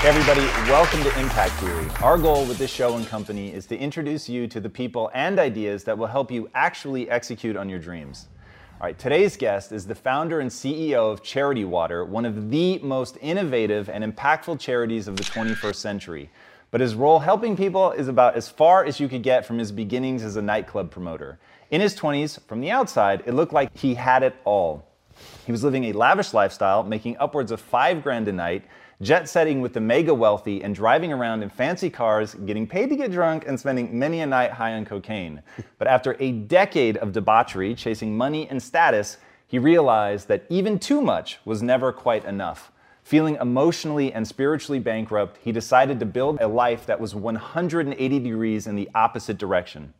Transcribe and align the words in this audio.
Hey 0.00 0.10
everybody, 0.10 0.42
welcome 0.70 1.02
to 1.02 1.18
Impact 1.18 1.54
Theory. 1.54 1.84
Our 2.04 2.18
goal 2.18 2.46
with 2.46 2.56
this 2.56 2.70
show 2.70 2.96
and 2.96 3.04
company 3.04 3.52
is 3.52 3.66
to 3.66 3.76
introduce 3.76 4.28
you 4.28 4.46
to 4.46 4.60
the 4.60 4.68
people 4.68 5.10
and 5.12 5.40
ideas 5.40 5.82
that 5.84 5.98
will 5.98 6.06
help 6.06 6.30
you 6.30 6.48
actually 6.54 7.10
execute 7.10 7.56
on 7.56 7.68
your 7.68 7.80
dreams. 7.80 8.28
All 8.80 8.86
right, 8.86 8.96
today's 8.96 9.36
guest 9.36 9.72
is 9.72 9.88
the 9.88 9.96
founder 9.96 10.38
and 10.38 10.48
CEO 10.48 11.12
of 11.12 11.24
Charity 11.24 11.64
Water, 11.64 12.04
one 12.04 12.24
of 12.24 12.48
the 12.48 12.78
most 12.78 13.18
innovative 13.20 13.88
and 13.88 14.04
impactful 14.04 14.60
charities 14.60 15.08
of 15.08 15.16
the 15.16 15.24
21st 15.24 15.74
century. 15.74 16.30
But 16.70 16.80
his 16.80 16.94
role 16.94 17.18
helping 17.18 17.56
people 17.56 17.90
is 17.90 18.06
about 18.06 18.36
as 18.36 18.48
far 18.48 18.84
as 18.84 19.00
you 19.00 19.08
could 19.08 19.24
get 19.24 19.46
from 19.46 19.58
his 19.58 19.72
beginnings 19.72 20.22
as 20.22 20.36
a 20.36 20.42
nightclub 20.42 20.92
promoter. 20.92 21.40
In 21.72 21.80
his 21.80 21.96
20s, 21.96 22.40
from 22.46 22.60
the 22.60 22.70
outside, 22.70 23.24
it 23.26 23.34
looked 23.34 23.52
like 23.52 23.76
he 23.76 23.94
had 23.94 24.22
it 24.22 24.36
all. 24.44 24.86
He 25.44 25.50
was 25.50 25.64
living 25.64 25.86
a 25.86 25.92
lavish 25.92 26.32
lifestyle, 26.32 26.84
making 26.84 27.16
upwards 27.18 27.50
of 27.50 27.60
five 27.60 28.04
grand 28.04 28.28
a 28.28 28.32
night, 28.32 28.64
jet 29.00 29.28
setting 29.28 29.60
with 29.60 29.72
the 29.72 29.80
mega 29.80 30.12
wealthy, 30.12 30.62
and 30.62 30.74
driving 30.74 31.12
around 31.12 31.42
in 31.42 31.50
fancy 31.50 31.88
cars, 31.88 32.34
getting 32.34 32.66
paid 32.66 32.88
to 32.90 32.96
get 32.96 33.12
drunk, 33.12 33.44
and 33.46 33.58
spending 33.58 33.96
many 33.96 34.20
a 34.20 34.26
night 34.26 34.50
high 34.50 34.72
on 34.74 34.84
cocaine. 34.84 35.42
But 35.78 35.88
after 35.88 36.16
a 36.18 36.32
decade 36.32 36.96
of 36.96 37.12
debauchery, 37.12 37.74
chasing 37.74 38.16
money 38.16 38.48
and 38.50 38.60
status, 38.60 39.18
he 39.46 39.58
realized 39.58 40.26
that 40.28 40.44
even 40.48 40.78
too 40.78 41.00
much 41.00 41.38
was 41.44 41.62
never 41.62 41.92
quite 41.92 42.24
enough. 42.24 42.72
Feeling 43.02 43.36
emotionally 43.40 44.12
and 44.12 44.26
spiritually 44.26 44.80
bankrupt, 44.80 45.38
he 45.42 45.52
decided 45.52 45.98
to 46.00 46.04
build 46.04 46.40
a 46.40 46.48
life 46.48 46.84
that 46.86 47.00
was 47.00 47.14
180 47.14 48.18
degrees 48.18 48.66
in 48.66 48.76
the 48.76 48.90
opposite 48.94 49.38
direction. 49.38 49.94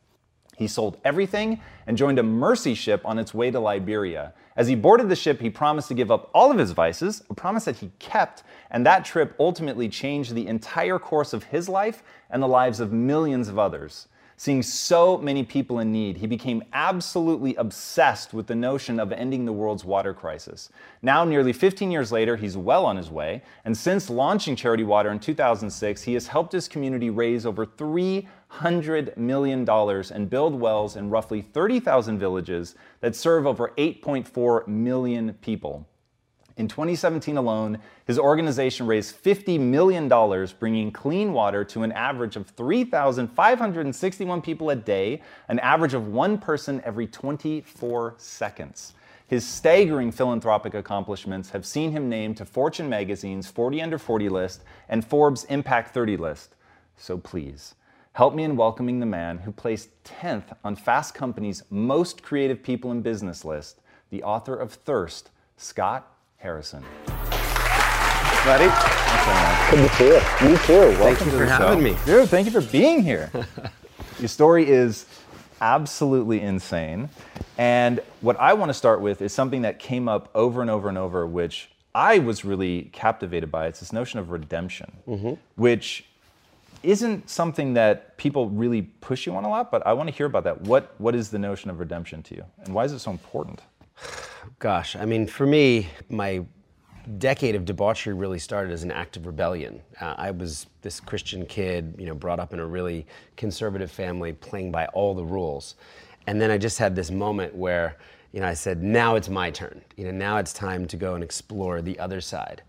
He 0.59 0.67
sold 0.67 0.99
everything 1.05 1.61
and 1.87 1.97
joined 1.97 2.19
a 2.19 2.23
mercy 2.25 2.75
ship 2.75 3.01
on 3.05 3.19
its 3.19 3.33
way 3.33 3.51
to 3.53 3.61
Liberia. 3.61 4.35
As 4.59 4.67
he 4.67 4.75
boarded 4.75 5.09
the 5.09 5.15
ship, 5.15 5.41
he 5.41 5.51
promised 5.51 5.87
to 5.87 5.95
give 5.95 6.11
up 6.11 6.31
all 6.35 6.51
of 6.51 6.59
his 6.59 6.73
vices, 6.73 7.23
a 7.31 7.35
promise 7.35 7.65
that 7.67 7.77
he 7.77 7.93
kept, 8.01 8.43
and 8.73 8.85
that 8.85 9.05
trip 9.05 9.37
ultimately 9.39 9.89
changed 9.89 10.35
the 10.35 10.49
entire 10.49 10.99
course 10.99 11.33
of 11.33 11.45
his 11.45 11.69
life 11.69 12.03
and 12.29 12.43
the 12.43 12.49
lives 12.49 12.81
of 12.81 12.93
millions 12.93 13.49
of 13.49 13.57
others. 13.57 14.09
Seeing 14.41 14.63
so 14.63 15.19
many 15.19 15.43
people 15.43 15.81
in 15.81 15.91
need, 15.91 16.19
he 16.19 16.29
became 16.29 16.63
absolutely 16.73 17.57
obsessed 17.57 18.33
with 18.33 18.47
the 18.47 18.55
notion 18.55 19.01
of 19.01 19.11
ending 19.11 19.45
the 19.45 19.53
world's 19.53 19.85
water 19.85 20.15
crisis. 20.15 20.71
Now, 21.03 21.25
nearly 21.25 21.53
15 21.53 21.91
years 21.91 22.13
later, 22.13 22.37
he's 22.37 22.57
well 22.57 22.87
on 22.87 22.97
his 22.97 23.11
way, 23.11 23.43
and 23.65 23.77
since 23.77 24.09
launching 24.09 24.55
Charity 24.55 24.85
Water 24.85 25.11
in 25.11 25.19
2006, 25.19 26.03
he 26.03 26.15
has 26.15 26.29
helped 26.29 26.53
his 26.53 26.69
community 26.69 27.11
raise 27.11 27.45
over 27.45 27.67
$300 27.67 29.17
million 29.17 29.69
and 29.69 30.31
build 30.31 30.55
wells 30.55 30.95
in 30.95 31.11
roughly 31.11 31.43
30,000 31.43 32.17
villages 32.17 32.77
that 33.01 33.17
serve 33.17 33.45
over 33.45 33.73
8.4 33.77 34.69
million 34.69 35.35
people. 35.41 35.85
In 36.59 36.67
2017 36.67 37.37
alone, 37.37 37.79
his 38.05 38.19
organization 38.19 38.89
raised 38.89 39.23
$50 39.23 39.61
million, 39.61 40.09
bringing 40.59 40.91
clean 40.91 41.33
water 41.33 41.65
to 41.67 41.85
an 41.85 41.93
average 41.93 42.35
of 42.35 42.49
3,561 42.49 44.43
people 44.43 44.71
a 44.71 44.75
day, 44.75 45.23
an 45.47 45.61
average 45.61 45.95
of 45.95 46.09
one 46.09 46.37
person 46.37 46.83
every 46.85 47.07
24 47.07 48.17
seconds. 48.19 48.95
His 49.29 49.47
staggering 49.47 50.11
philanthropic 50.11 50.75
accomplishments 50.75 51.51
have 51.51 51.65
seen 51.65 51.93
him 51.93 52.09
named 52.09 52.39
to 52.39 52.45
Fortune 52.45 52.89
magazine's 52.89 53.47
40 53.47 53.81
Under 53.81 53.99
40 53.99 54.29
list 54.29 54.65
and 54.89 55.07
Forbes 55.07 55.45
Impact 55.45 55.95
30 55.95 56.17
list. 56.17 56.57
So 56.97 57.19
please, 57.19 57.77
help 58.15 58.35
me 58.35 58.43
in 58.43 58.57
welcoming 58.57 58.99
the 58.99 59.07
man 59.07 59.39
who 59.39 59.53
placed 59.53 59.91
10th 60.03 60.57
on 60.65 60.75
Fast 60.75 61.15
Company's 61.15 61.63
Most 61.71 62.25
Creative 62.25 62.61
People 62.61 62.91
in 62.91 63.01
Business 63.01 63.45
list, 63.45 63.81
the 64.11 64.25
author 64.25 64.57
of 64.57 64.73
Thirst, 64.73 65.31
Scott 65.57 66.18
Harrison. 66.39 66.85
Buddy. 68.45 68.71
Good 69.71 69.89
to 69.89 69.95
see 69.97 70.07
you. 70.07 70.51
You 70.51 70.57
too. 70.59 70.99
Welcome 70.99 70.99
Thank 70.99 71.19
you 71.19 71.25
to 71.25 71.31
for 71.31 71.37
the 71.39 71.47
having 71.47 71.79
show. 71.79 71.83
me. 71.83 71.97
Dude, 72.07 72.29
thank 72.29 72.47
you 72.47 72.53
for 72.53 72.63
being 72.71 73.03
here. 73.03 73.31
Your 74.21 74.29
story 74.29 74.69
is 74.69 75.07
absolutely 75.61 76.41
insane. 76.41 77.11
And 77.59 78.01
what 78.21 78.39
I 78.39 78.55
want 78.55 78.69
to 78.71 78.75
start 78.75 79.01
with 79.01 79.21
is 79.21 79.33
something 79.33 79.63
that 79.63 79.81
came 79.81 80.09
up 80.09 80.31
over 80.35 80.63
and 80.63 80.71
over 80.71 80.89
and 80.89 80.97
over, 80.97 81.27
which 81.27 81.71
I 81.95 82.21
was 82.21 82.45
really 82.45 82.91
captivated 82.93 83.51
by. 83.51 83.67
It's 83.67 83.81
this 83.81 83.93
notion 83.93 84.21
of 84.21 84.31
redemption, 84.31 84.93
mm-hmm. 85.07 85.33
which 85.57 86.05
isn't 86.85 87.29
something 87.29 87.75
that 87.75 88.17
people 88.17 88.49
really 88.49 88.83
push 88.83 89.27
you 89.27 89.35
on 89.35 89.45
a 89.45 89.49
lot, 89.49 89.73
but 89.73 89.85
I 89.85 89.93
want 89.93 90.09
to 90.09 90.15
hear 90.15 90.27
about 90.27 90.45
that. 90.45 90.61
What, 90.63 90.95
what 90.99 91.17
is 91.17 91.31
the 91.31 91.39
notion 91.41 91.69
of 91.71 91.81
redemption 91.81 92.23
to 92.23 92.37
you? 92.37 92.45
And 92.65 92.73
why 92.73 92.85
is 92.85 92.93
it 92.93 93.01
so 93.01 93.11
important? 93.11 93.63
Gosh, 94.59 94.97
I 94.97 95.05
mean, 95.05 95.27
for 95.27 95.47
me, 95.47 95.89
my 96.09 96.45
decade 97.19 97.55
of 97.55 97.65
debauchery 97.65 98.15
really 98.15 98.39
started 98.39 98.73
as 98.73 98.83
an 98.83 98.91
act 98.91 99.17
of 99.17 99.27
rebellion. 99.27 99.81
Uh, 100.01 100.15
I 100.17 100.31
was 100.31 100.67
this 100.83 101.01
Christian 101.01 101.47
kid, 101.47 101.95
you 101.99 102.07
know, 102.07 102.15
brought 102.15 102.39
up 102.39 102.53
in 102.53 102.61
a 102.61 102.67
really 102.67 103.07
conservative 103.37 103.91
family, 103.91 104.33
playing 104.33 104.71
by 104.71 104.87
all 104.87 105.15
the 105.15 105.25
rules. 105.25 105.77
And 106.27 106.41
then 106.41 106.51
I 106.51 106.59
just 106.59 106.79
had 106.79 106.95
this 106.95 107.11
moment 107.11 107.55
where, 107.55 107.97
you 108.33 108.41
know, 108.41 108.47
I 108.47 108.55
said, 108.55 108.83
now 108.83 109.15
it's 109.17 109.29
my 109.29 109.51
turn. 109.51 109.81
You 109.97 110.05
know, 110.05 110.11
now 110.11 110.37
it's 110.37 110.53
time 110.53 110.87
to 110.89 110.97
go 110.97 111.15
and 111.15 111.25
explore 111.25 111.81
the 111.81 111.99
other 111.99 112.21
side. 112.21 112.63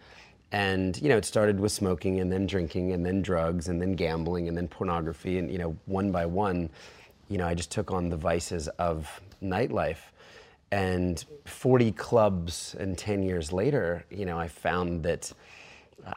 And, 0.52 1.00
you 1.02 1.10
know, 1.10 1.18
it 1.18 1.26
started 1.26 1.60
with 1.60 1.72
smoking 1.72 2.22
and 2.22 2.32
then 2.32 2.48
drinking 2.48 2.94
and 2.94 3.06
then 3.06 3.22
drugs 3.22 3.68
and 3.68 3.82
then 3.82 3.94
gambling 3.94 4.48
and 4.48 4.58
then 4.58 4.68
pornography. 4.68 5.38
And, 5.38 5.52
you 5.52 5.58
know, 5.58 5.78
one 5.86 6.12
by 6.12 6.26
one, 6.26 6.70
you 7.30 7.38
know, 7.38 7.46
I 7.46 7.54
just 7.54 7.72
took 7.72 7.92
on 7.92 8.10
the 8.10 8.18
vices 8.18 8.68
of 8.80 9.22
nightlife. 9.44 9.98
And 10.72 11.24
40 11.46 11.92
clubs 11.94 12.76
and 12.80 12.98
10 12.98 13.24
years 13.24 13.52
later, 13.52 14.06
you 14.10 14.26
know, 14.26 14.38
I 14.38 14.48
found 14.48 15.04
that 15.04 15.32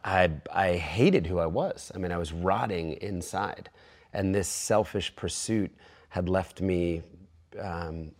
I, 0.04 0.30
I 0.52 0.76
hated 0.76 1.26
who 1.26 1.38
I 1.38 1.46
was. 1.46 1.90
I 1.94 1.98
mean, 1.98 2.12
I 2.12 2.18
was 2.18 2.32
rotting 2.32 2.92
inside. 3.00 3.70
And 4.12 4.34
this 4.34 4.48
selfish 4.48 5.14
pursuit 5.16 5.70
had 6.10 6.28
left 6.28 6.60
me 6.60 7.02
um, 7.58 8.12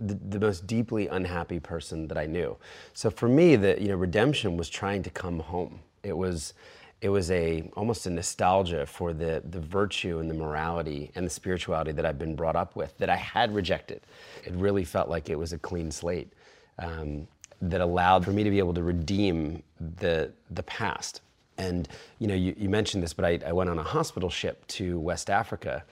the, 0.00 0.14
the 0.14 0.38
most 0.38 0.66
deeply 0.66 1.08
unhappy 1.08 1.60
person 1.60 2.06
that 2.08 2.18
I 2.18 2.26
knew. 2.26 2.56
So 2.92 3.10
for 3.10 3.28
me, 3.28 3.56
the 3.56 3.80
you 3.80 3.88
know 3.88 3.96
redemption 3.96 4.56
was 4.56 4.68
trying 4.68 5.02
to 5.04 5.10
come 5.10 5.40
home. 5.40 5.80
It 6.02 6.16
was 6.16 6.54
it 7.00 7.10
was 7.10 7.30
a 7.30 7.70
almost 7.76 8.06
a 8.06 8.10
nostalgia 8.10 8.84
for 8.86 9.12
the 9.12 9.42
the 9.50 9.60
virtue 9.60 10.18
and 10.18 10.28
the 10.28 10.34
morality 10.34 11.10
and 11.14 11.24
the 11.24 11.30
spirituality 11.30 11.92
that 11.92 12.04
I've 12.04 12.18
been 12.18 12.34
brought 12.34 12.56
up 12.56 12.74
with 12.74 12.96
that 12.98 13.08
I 13.08 13.16
had 13.16 13.54
rejected. 13.54 14.00
It 14.44 14.52
really 14.54 14.84
felt 14.84 15.08
like 15.08 15.30
it 15.30 15.38
was 15.38 15.52
a 15.52 15.58
clean 15.58 15.90
slate 15.90 16.32
um, 16.78 17.28
that 17.62 17.80
allowed 17.80 18.24
for 18.24 18.32
me 18.32 18.42
to 18.44 18.50
be 18.50 18.58
able 18.58 18.74
to 18.74 18.82
redeem 18.82 19.62
the 19.98 20.32
the 20.50 20.62
past. 20.64 21.20
And 21.56 21.88
you 22.18 22.26
know, 22.26 22.34
you, 22.34 22.54
you 22.56 22.68
mentioned 22.68 23.02
this, 23.02 23.12
but 23.12 23.24
I, 23.24 23.38
I 23.46 23.52
went 23.52 23.70
on 23.70 23.78
a 23.78 23.82
hospital 23.82 24.30
ship 24.30 24.66
to 24.68 24.98
West 24.98 25.30
Africa, 25.30 25.84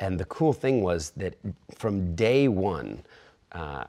and 0.00 0.18
the 0.18 0.24
cool 0.26 0.52
thing 0.52 0.82
was 0.82 1.10
that 1.16 1.36
from 1.76 2.14
day 2.14 2.48
one, 2.48 3.02
uh, 3.52 3.84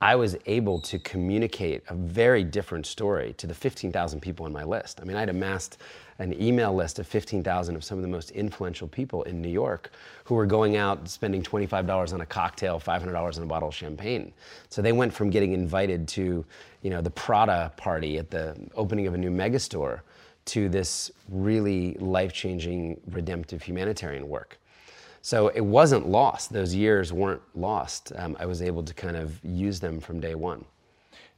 I 0.00 0.14
was 0.14 0.36
able 0.44 0.78
to 0.80 0.98
communicate 0.98 1.82
a 1.88 1.94
very 1.94 2.44
different 2.44 2.84
story 2.84 3.32
to 3.38 3.46
the 3.46 3.54
15,000 3.54 4.20
people 4.20 4.44
on 4.44 4.52
my 4.52 4.62
list. 4.62 5.00
I 5.00 5.04
mean, 5.04 5.16
I'd 5.16 5.30
amassed 5.30 5.78
an 6.18 6.38
email 6.40 6.74
list 6.74 6.98
of 6.98 7.06
15,000 7.06 7.74
of 7.74 7.82
some 7.82 7.96
of 7.96 8.02
the 8.02 8.08
most 8.08 8.30
influential 8.32 8.88
people 8.88 9.22
in 9.22 9.40
New 9.40 9.48
York 9.48 9.90
who 10.24 10.34
were 10.34 10.44
going 10.44 10.76
out 10.76 11.08
spending 11.08 11.42
$25 11.42 12.12
on 12.12 12.20
a 12.20 12.26
cocktail, 12.26 12.78
$500 12.78 13.36
on 13.36 13.42
a 13.42 13.46
bottle 13.46 13.68
of 13.68 13.74
champagne. 13.74 14.34
So 14.68 14.82
they 14.82 14.92
went 14.92 15.14
from 15.14 15.30
getting 15.30 15.52
invited 15.52 16.06
to, 16.08 16.44
you 16.82 16.90
know, 16.90 17.00
the 17.00 17.10
Prada 17.10 17.72
party 17.78 18.18
at 18.18 18.30
the 18.30 18.54
opening 18.74 19.06
of 19.06 19.14
a 19.14 19.18
new 19.18 19.30
megastore 19.30 20.00
to 20.46 20.68
this 20.68 21.10
really 21.28 21.94
life-changing 21.94 23.00
redemptive 23.10 23.62
humanitarian 23.62 24.28
work. 24.28 24.58
So 25.26 25.48
it 25.48 25.60
wasn't 25.60 26.08
lost. 26.08 26.52
Those 26.52 26.72
years 26.72 27.12
weren't 27.12 27.42
lost. 27.56 28.12
Um, 28.14 28.36
I 28.38 28.46
was 28.46 28.62
able 28.62 28.84
to 28.84 28.94
kind 28.94 29.16
of 29.16 29.44
use 29.44 29.80
them 29.80 29.98
from 29.98 30.20
day 30.20 30.36
one. 30.36 30.64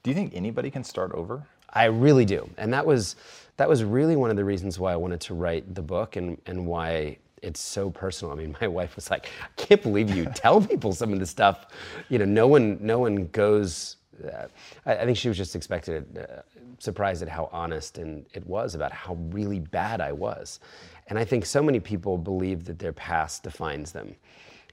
Do 0.03 0.11
you 0.11 0.15
think 0.15 0.35
anybody 0.35 0.71
can 0.71 0.85
start 0.85 1.11
over? 1.13 1.43
I 1.71 1.87
really 1.87 2.27
do, 2.27 2.51
and 2.59 2.71
that 2.71 2.85
was 2.85 3.17
that 3.57 3.67
was 3.67 3.85
really 3.85 4.15
one 4.15 4.29
of 4.29 4.37
the 4.37 4.45
reasons 4.45 4.79
why 4.79 4.93
I 4.93 4.97
wanted 4.97 5.23
to 5.23 5.33
write 5.33 5.75
the 5.75 5.81
book 5.81 6.17
and 6.17 6.37
and 6.45 6.67
why 6.67 7.17
it's 7.41 7.61
so 7.61 7.89
personal. 7.89 8.31
I 8.31 8.37
mean, 8.37 8.55
my 8.61 8.69
wife 8.69 8.95
was 8.95 9.11
like, 9.11 9.31
"I 9.43 9.49
can't 9.57 9.83
believe 9.83 10.15
you 10.15 10.27
tell 10.35 10.61
people 10.61 10.93
some 10.93 11.15
of 11.15 11.19
this 11.19 11.31
stuff." 11.31 11.69
You 12.11 12.19
know, 12.19 12.27
no 12.27 12.47
one 12.47 12.77
no 12.83 12.99
one 12.99 13.29
goes 13.29 13.97
uh, 14.25 14.47
I, 14.87 14.97
I, 14.97 15.05
think 15.05 15.17
she 15.17 15.29
was 15.29 15.37
just 15.37 15.55
expected, 15.55 16.19
uh, 16.19 16.43
surprised 16.79 17.23
at 17.23 17.29
how 17.29 17.49
honest 17.53 17.99
and 17.99 18.25
it 18.35 18.47
was 18.47 18.75
about 18.75 18.93
how 18.93 19.15
really 19.31 19.61
bad 19.61 20.01
I 20.01 20.13
was. 20.13 20.61
And 21.09 21.19
I 21.19 21.25
think 21.25 21.47
so 21.47 21.63
many 21.63 21.81
people 21.81 22.19
believe 22.19 22.65
that 22.67 22.79
their 22.79 22.93
past 22.93 23.43
defines 23.43 23.93
them. 23.93 24.15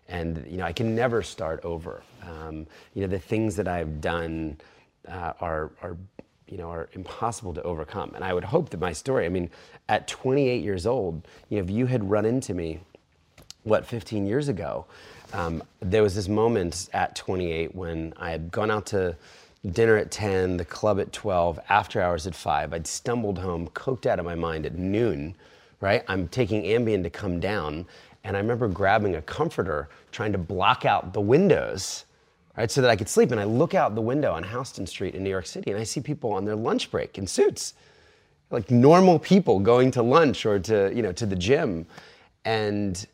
And 0.08 0.46
you 0.48 0.58
know, 0.58 0.66
I 0.66 0.74
can 0.74 0.94
never 0.96 1.24
start 1.24 1.64
over. 1.64 2.04
Um, 2.24 2.68
you 2.94 3.02
know, 3.02 3.08
the 3.08 3.20
things 3.20 3.56
that 3.56 3.68
I've 3.68 4.02
done 4.02 4.58
uh, 5.08 5.34
are, 5.40 5.72
are 5.82 5.98
you 6.48 6.58
know, 6.58 6.70
are 6.70 6.90
impossible 6.94 7.54
to 7.54 7.64
overcome. 7.64 8.12
And 8.16 8.24
I 8.24 8.34
would 8.34 8.44
hope 8.44 8.70
that 8.70 8.80
my 8.80 8.94
story, 8.94 9.26
I 9.26 9.30
mean, 9.30 9.50
at 9.90 10.08
28 10.08 10.64
years 10.64 10.86
old, 10.86 11.28
you 11.50 11.58
know, 11.58 11.64
if 11.64 11.70
you 11.70 11.86
had 11.88 12.08
run 12.10 12.26
into 12.26 12.54
me, 12.54 12.80
what, 13.64 13.86
15 13.86 14.28
years 14.28 14.48
ago, 14.48 14.86
um, 15.34 15.64
there 15.80 16.04
was 16.04 16.14
this 16.14 16.28
moment 16.28 16.88
at 16.94 17.16
28 17.16 17.74
when 17.74 18.14
I 18.18 18.30
had 18.30 18.52
gone 18.52 18.70
out 18.70 18.86
to 18.88 19.16
dinner 19.72 19.98
at 19.98 20.12
10, 20.12 20.58
the 20.58 20.66
club 20.66 21.00
at 21.00 21.12
12, 21.12 21.60
after 21.70 22.00
hours 22.00 22.28
at 22.28 22.36
5. 22.36 22.74
I'd 22.74 22.86
stumbled 22.86 23.40
home, 23.40 23.68
coked 23.70 24.06
out 24.06 24.20
of 24.20 24.26
my 24.26 24.36
mind 24.36 24.68
at 24.68 24.76
noon, 24.76 25.36
right? 25.86 26.04
I'm 26.08 26.28
taking 26.30 26.64
Ambien 26.64 27.04
to 27.04 27.12
come 27.12 27.40
down, 27.40 27.86
and 28.24 28.36
I 28.36 28.40
remember 28.40 28.68
grabbing 28.68 29.16
a 29.16 29.22
comforter, 29.22 29.88
trying 30.12 30.32
to 30.32 30.40
block 30.40 30.84
out 30.84 31.14
the 31.14 31.22
windows 31.22 32.06
right, 32.58 32.72
so 32.72 32.82
that 32.82 32.90
I 32.90 32.96
could 32.96 33.08
sleep. 33.08 33.32
And 33.32 33.40
I 33.40 33.44
look 33.44 33.76
out 33.76 33.94
the 33.94 34.02
window 34.02 34.34
on 34.34 34.44
Houston 34.44 34.88
Street 34.88 35.14
in 35.14 35.24
New 35.24 35.30
York 35.30 35.46
City, 35.46 35.70
and 35.70 35.80
I 35.80 35.84
see 35.84 36.02
people 36.02 36.34
on 36.34 36.44
their 36.44 36.56
lunch 36.56 36.90
break 36.90 37.20
in 37.20 37.28
suits, 37.28 37.76
like 38.50 38.72
normal 38.72 39.20
people 39.20 39.60
going 39.60 39.92
to 39.92 40.02
lunch 40.02 40.48
or 40.48 40.58
to 40.60 40.92
you 40.94 41.04
know 41.04 41.12
to 41.12 41.26
the 41.28 41.36
gym, 41.36 41.86
and 42.46 43.06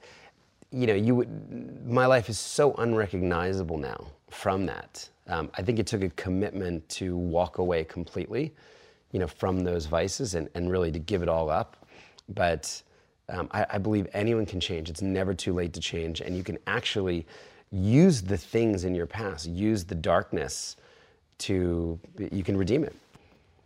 you 0.72 0.88
know 0.88 0.96
you 0.96 1.14
would, 1.16 1.86
my 1.86 2.06
life 2.06 2.30
is 2.30 2.40
so 2.40 2.74
unrecognizable 2.76 3.78
now 3.78 4.08
from 4.30 4.66
that. 4.66 5.10
Um, 5.28 5.52
I 5.56 5.62
think 5.62 5.78
it 5.78 5.88
took 5.88 6.04
a 6.04 6.10
commitment 6.12 6.88
to 6.90 7.18
walk 7.18 7.58
away 7.58 7.84
completely, 7.84 8.54
you 9.12 9.20
know, 9.20 9.28
from 9.28 9.64
those 9.64 9.88
vices 9.88 10.36
and, 10.36 10.50
and 10.56 10.72
really 10.72 10.92
to 10.92 11.00
give 11.00 11.22
it 11.22 11.30
all 11.30 11.50
up. 11.50 11.81
But 12.34 12.82
um, 13.30 13.48
I, 13.52 13.66
I 13.72 13.78
believe 13.78 14.08
anyone 14.14 14.46
can 14.46 14.60
change. 14.60 14.90
It's 14.90 15.02
never 15.02 15.34
too 15.34 15.54
late 15.54 15.74
to 15.74 15.80
change, 15.80 16.22
and 16.22 16.36
you 16.36 16.44
can 16.44 16.58
actually 16.68 17.26
use 17.72 18.22
the 18.22 18.38
things 18.38 18.84
in 18.84 18.94
your 18.94 19.06
past, 19.06 19.48
use 19.48 19.84
the 19.86 19.96
darkness 19.96 20.76
to, 21.40 22.00
you 22.32 22.44
can 22.44 22.58
redeem 22.58 22.84
it. 22.84 22.96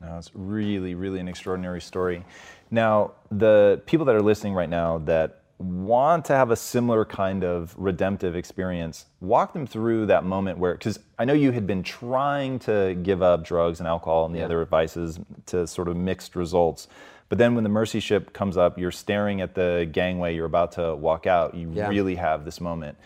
No, 0.02 0.18
it's 0.18 0.32
really, 0.34 0.94
really 0.94 1.20
an 1.20 1.28
extraordinary 1.28 1.82
story. 1.82 2.24
Now, 2.70 3.14
the 3.32 3.82
people 3.86 4.06
that 4.06 4.16
are 4.16 4.22
listening 4.22 4.54
right 4.54 4.70
now 4.70 5.00
that 5.00 5.42
want 5.58 6.26
to 6.26 6.34
have 6.34 6.52
a 6.52 6.56
similar 6.56 7.06
kind 7.06 7.44
of 7.44 7.74
redemptive 7.78 8.36
experience, 8.36 9.06
walk 9.22 9.54
them 9.54 9.66
through 9.66 10.06
that 10.08 10.26
moment 10.26 10.58
where, 10.58 10.74
because 10.74 11.00
I 11.18 11.26
know 11.26 11.34
you 11.34 11.52
had 11.52 11.66
been 11.66 11.82
trying 11.82 12.60
to 12.60 12.96
give 13.02 13.22
up 13.22 13.46
drugs 13.46 13.80
and 13.80 13.88
alcohol 13.88 14.26
and 14.26 14.36
the 14.36 14.40
yeah. 14.40 14.46
other 14.46 14.66
vices 14.66 15.20
to 15.48 15.66
sort 15.66 15.88
of 15.88 15.96
mixed 15.96 16.36
results. 16.36 16.88
But 17.30 17.38
then 17.38 17.56
when 17.56 17.63
the 17.63 17.69
mercy 17.69 18.00
ship 18.00 18.33
comes 18.33 18.56
up, 18.56 18.77
you're 18.77 18.92
staring 18.92 19.42
at 19.42 19.56
the 19.56 19.89
gangway, 19.92 20.36
you're 20.36 20.45
about 20.45 20.74
to 20.74 20.95
walk 20.95 21.25
out, 21.25 21.56
you 21.56 21.72
yeah. 21.74 21.88
really 21.88 22.16
have 22.16 22.45
this 22.45 22.62
moment. 22.62 22.98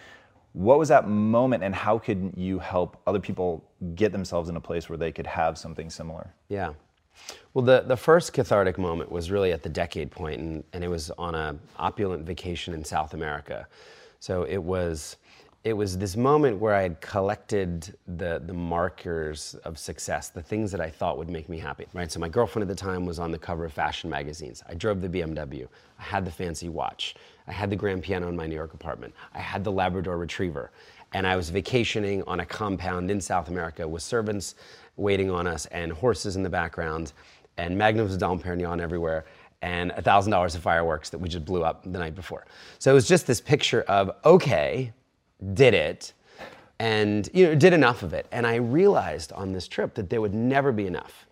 What 0.53 0.79
was 0.79 0.89
that 0.89 1.07
moment, 1.07 1.63
and 1.63 1.73
how 1.73 1.99
could 1.99 2.33
you 2.35 2.59
help 2.59 2.97
other 3.07 3.19
people 3.19 3.63
get 3.95 4.11
themselves 4.11 4.49
in 4.49 4.55
a 4.55 4.61
place 4.61 4.89
where 4.89 4.97
they 4.97 5.11
could 5.11 5.27
have 5.27 5.57
something 5.57 5.89
similar? 5.89 6.33
Yeah. 6.49 6.73
Well, 7.53 7.63
the, 7.63 7.81
the 7.81 7.97
first 7.97 8.33
cathartic 8.33 8.77
moment 8.77 9.11
was 9.11 9.31
really 9.31 9.51
at 9.51 9.63
the 9.63 9.69
decade 9.69 10.11
point, 10.11 10.39
and, 10.39 10.63
and 10.73 10.83
it 10.83 10.87
was 10.87 11.11
on 11.11 11.35
a 11.35 11.55
opulent 11.77 12.25
vacation 12.25 12.73
in 12.73 12.83
South 12.83 13.13
America. 13.13 13.67
So 14.19 14.43
it 14.43 14.57
was 14.57 15.17
it 15.65 15.73
was 15.73 15.97
this 15.97 16.15
moment 16.15 16.57
where 16.57 16.73
I 16.73 16.83
had 16.83 17.01
collected 17.01 17.93
the, 18.07 18.41
the 18.45 18.53
markers 18.53 19.55
of 19.65 19.77
success, 19.77 20.29
the 20.29 20.41
things 20.41 20.71
that 20.71 20.79
I 20.79 20.89
thought 20.89 21.17
would 21.17 21.29
make 21.29 21.49
me 21.49 21.59
happy, 21.59 21.85
right? 21.93 22.09
So 22.09 22.19
my 22.19 22.29
girlfriend 22.29 22.63
at 22.63 22.69
the 22.69 22.81
time 22.81 23.05
was 23.05 23.19
on 23.19 23.31
the 23.31 23.37
cover 23.37 23.65
of 23.65 23.73
fashion 23.73 24.09
magazines. 24.09 24.63
I 24.69 24.75
drove 24.75 25.01
the 25.01 25.09
BMW. 25.09 25.67
I 25.99 26.03
had 26.03 26.23
the 26.23 26.31
fancy 26.31 26.69
watch. 26.69 27.15
I 27.45 27.51
had 27.51 27.69
the 27.69 27.75
grand 27.75 28.03
piano 28.03 28.29
in 28.29 28.37
my 28.37 28.47
New 28.47 28.55
York 28.55 28.73
apartment. 28.73 29.13
I 29.33 29.39
had 29.39 29.65
the 29.65 29.71
Labrador 29.71 30.17
Retriever. 30.17 30.71
And 31.11 31.27
I 31.27 31.35
was 31.35 31.49
vacationing 31.49 32.23
on 32.25 32.39
a 32.39 32.45
compound 32.45 33.11
in 33.11 33.19
South 33.19 33.49
America 33.49 33.85
with 33.85 34.01
servants 34.01 34.55
waiting 34.95 35.29
on 35.29 35.45
us 35.45 35.65
and 35.67 35.91
horses 35.91 36.37
in 36.37 36.43
the 36.43 36.49
background 36.49 37.11
and 37.57 37.77
Magnums 37.77 38.15
Dom 38.15 38.39
Perignon 38.39 38.79
everywhere 38.79 39.25
and 39.61 39.91
$1,000 39.91 40.55
of 40.55 40.61
fireworks 40.61 41.09
that 41.09 41.17
we 41.17 41.27
just 41.27 41.43
blew 41.43 41.65
up 41.65 41.83
the 41.83 41.99
night 41.99 42.15
before. 42.15 42.45
So 42.77 42.91
it 42.91 42.93
was 42.93 43.07
just 43.07 43.27
this 43.27 43.41
picture 43.41 43.81
of, 43.83 44.11
okay, 44.23 44.93
did 45.53 45.73
it, 45.73 46.13
and 46.79 47.29
you 47.33 47.47
know, 47.47 47.55
did 47.55 47.73
enough 47.73 48.03
of 48.03 48.13
it. 48.13 48.25
And 48.31 48.47
I 48.47 48.55
realized 48.55 49.31
on 49.33 49.51
this 49.51 49.67
trip 49.67 49.93
that 49.95 50.09
there 50.09 50.21
would 50.21 50.33
never 50.33 50.71
be 50.71 50.87
enough. 50.87 51.25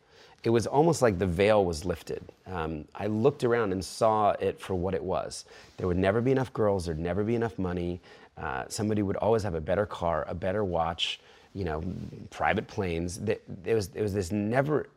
It 0.44 0.50
was 0.50 0.68
almost 0.68 1.02
like 1.02 1.20
the 1.20 1.26
veil 1.26 1.66
was 1.66 1.84
lifted. 1.84 2.24
Um, 2.46 2.86
I 2.96 3.08
looked 3.08 3.44
around 3.44 3.72
and 3.72 3.84
saw 3.84 4.32
it 4.32 4.60
for 4.60 4.76
what 4.76 4.94
it 4.94 5.04
was. 5.04 5.46
There 5.78 5.88
would 5.88 5.98
never 5.98 6.22
be 6.22 6.32
enough 6.32 6.54
girls, 6.54 6.86
there'd 6.86 7.00
never 7.00 7.24
be 7.24 7.36
enough 7.36 7.58
money. 7.58 8.00
Uh, 8.38 8.66
somebody 8.68 9.02
would 9.02 9.16
always 9.18 9.42
have 9.44 9.56
a 9.56 9.62
better 9.62 9.86
car, 9.86 10.26
a 10.28 10.36
better 10.36 10.64
watch, 10.64 11.20
you 11.54 11.66
know, 11.66 11.84
private 12.30 12.68
planes. 12.68 13.20
There 13.20 13.76
was, 13.76 13.90
it 13.96 14.02
was 14.02 14.14
this 14.14 14.32
never 14.32 14.88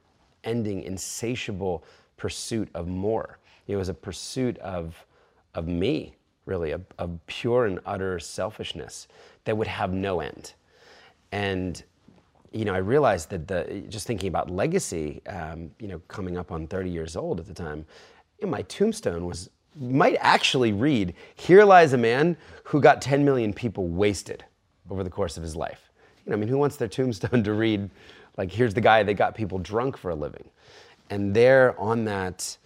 ending, 0.44 0.82
insatiable 0.82 1.82
pursuit 2.16 2.68
of 2.74 2.86
more. 2.86 3.38
It 3.66 3.76
was 3.76 3.88
a 3.88 3.94
pursuit 3.94 4.58
of, 4.58 4.94
of 5.54 5.66
me, 5.66 6.14
really, 6.50 6.72
of 6.72 7.26
pure 7.26 7.64
and 7.64 7.80
utter 7.86 8.18
selfishness 8.18 9.08
that 9.44 9.56
would 9.56 9.68
have 9.68 9.94
no 9.94 10.20
end. 10.20 10.52
And 11.32 11.82
you 12.52 12.64
know, 12.64 12.74
I 12.74 12.78
realized 12.78 13.30
that 13.30 13.46
the 13.46 13.84
just 13.88 14.06
thinking 14.06 14.28
about 14.28 14.50
legacy, 14.50 15.22
um, 15.26 15.70
you 15.78 15.86
know, 15.86 16.00
coming 16.08 16.36
up 16.36 16.50
on 16.50 16.66
30 16.66 16.90
years 16.90 17.14
old 17.14 17.38
at 17.38 17.46
the 17.46 17.54
time, 17.54 17.86
know, 18.46 18.50
my 18.50 18.62
tombstone 18.62 19.24
was 19.24 19.50
might 19.80 20.16
actually 20.20 20.72
read, 20.72 21.14
"Here 21.36 21.64
lies 21.64 21.92
a 21.92 21.98
man 21.98 22.36
who 22.64 22.80
got 22.80 23.00
10 23.00 23.24
million 23.24 23.52
people 23.52 23.86
wasted 23.86 24.44
over 24.90 25.04
the 25.04 25.10
course 25.10 25.36
of 25.36 25.44
his 25.44 25.54
life." 25.54 25.92
You 26.26 26.30
know, 26.30 26.36
I 26.36 26.40
mean, 26.40 26.48
who 26.48 26.58
wants 26.58 26.76
their 26.76 26.88
tombstone 26.88 27.44
to 27.48 27.52
read, 27.52 27.88
like, 28.36 28.50
"Here's 28.50 28.74
the 28.74 28.80
guy 28.80 29.04
that 29.04 29.14
got 29.14 29.36
people 29.36 29.58
drunk 29.60 29.96
for 29.96 30.10
a 30.10 30.16
living," 30.16 30.50
and 31.08 31.34
there 31.34 31.78
on 31.78 32.04
that 32.06 32.58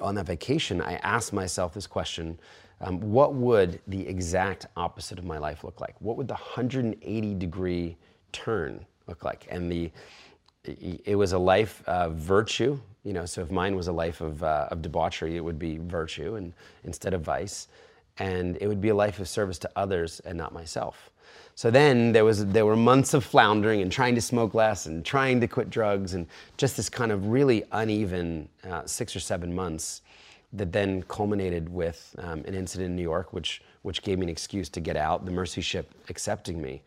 on 0.00 0.14
that 0.14 0.26
vacation, 0.26 0.80
I 0.80 0.94
asked 0.96 1.32
myself 1.32 1.74
this 1.74 1.86
question 1.86 2.38
um, 2.82 2.98
what 3.00 3.34
would 3.34 3.80
the 3.88 4.06
exact 4.06 4.66
opposite 4.76 5.18
of 5.18 5.24
my 5.24 5.36
life 5.36 5.64
look 5.64 5.80
like? 5.80 5.94
What 5.98 6.16
would 6.16 6.28
the 6.28 6.34
180 6.34 7.34
degree 7.34 7.96
turn 8.32 8.86
look 9.06 9.22
like? 9.22 9.46
And 9.50 9.70
the 9.70 9.90
it 10.64 11.16
was 11.16 11.32
a 11.32 11.38
life 11.38 11.82
of 11.86 12.16
virtue, 12.16 12.78
you 13.02 13.14
know. 13.14 13.24
So 13.24 13.40
if 13.40 13.50
mine 13.50 13.74
was 13.74 13.88
a 13.88 13.92
life 13.92 14.20
of, 14.20 14.42
uh, 14.42 14.68
of 14.70 14.82
debauchery, 14.82 15.36
it 15.36 15.40
would 15.40 15.58
be 15.58 15.78
virtue, 15.78 16.34
and 16.34 16.52
instead 16.84 17.14
of 17.14 17.22
vice, 17.22 17.68
and 18.18 18.58
it 18.60 18.68
would 18.68 18.80
be 18.80 18.90
a 18.90 18.94
life 18.94 19.20
of 19.20 19.28
service 19.28 19.58
to 19.60 19.70
others 19.74 20.20
and 20.20 20.36
not 20.36 20.52
myself. 20.52 21.10
So 21.54 21.70
then 21.70 22.12
there 22.12 22.24
was 22.24 22.46
there 22.46 22.64
were 22.64 22.76
months 22.76 23.12
of 23.14 23.24
floundering 23.24 23.82
and 23.82 23.92
trying 23.92 24.14
to 24.14 24.20
smoke 24.20 24.54
less 24.54 24.86
and 24.86 25.04
trying 25.04 25.40
to 25.40 25.46
quit 25.46 25.70
drugs 25.70 26.14
and 26.14 26.26
just 26.56 26.76
this 26.76 26.88
kind 26.88 27.12
of 27.12 27.26
really 27.26 27.64
uneven 27.72 28.48
uh, 28.68 28.86
six 28.86 29.14
or 29.14 29.20
seven 29.20 29.54
months 29.54 30.02
that 30.52 30.72
then 30.72 31.02
culminated 31.04 31.68
with 31.68 32.14
um, 32.18 32.40
an 32.46 32.54
incident 32.54 32.90
in 32.90 32.96
New 32.96 33.02
York, 33.02 33.32
which 33.32 33.62
which 33.82 34.02
gave 34.02 34.18
me 34.18 34.26
an 34.26 34.30
excuse 34.30 34.68
to 34.70 34.80
get 34.80 34.96
out. 34.96 35.24
The 35.24 35.30
Mercy 35.30 35.60
Ship 35.60 35.90
accepting 36.08 36.60
me, 36.60 36.82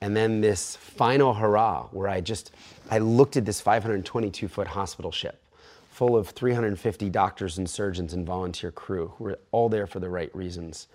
and 0.00 0.16
then 0.16 0.40
this 0.40 0.76
final 0.76 1.34
hurrah 1.34 1.84
where 1.90 2.08
I 2.08 2.20
just 2.20 2.52
I 2.90 2.98
looked 2.98 3.36
at 3.36 3.44
this 3.44 3.60
522 3.60 4.48
foot 4.48 4.66
hospital 4.66 5.12
ship 5.12 5.42
full 5.90 6.14
of 6.14 6.28
350 6.28 7.08
doctors 7.08 7.56
and 7.56 7.70
surgeons 7.70 8.12
and 8.12 8.26
volunteer 8.26 8.70
crew 8.70 9.14
who 9.16 9.24
were 9.24 9.38
all 9.50 9.70
there 9.70 9.86
for 9.86 9.98
the 9.98 10.10
right 10.10 10.34
reasons, 10.34 10.88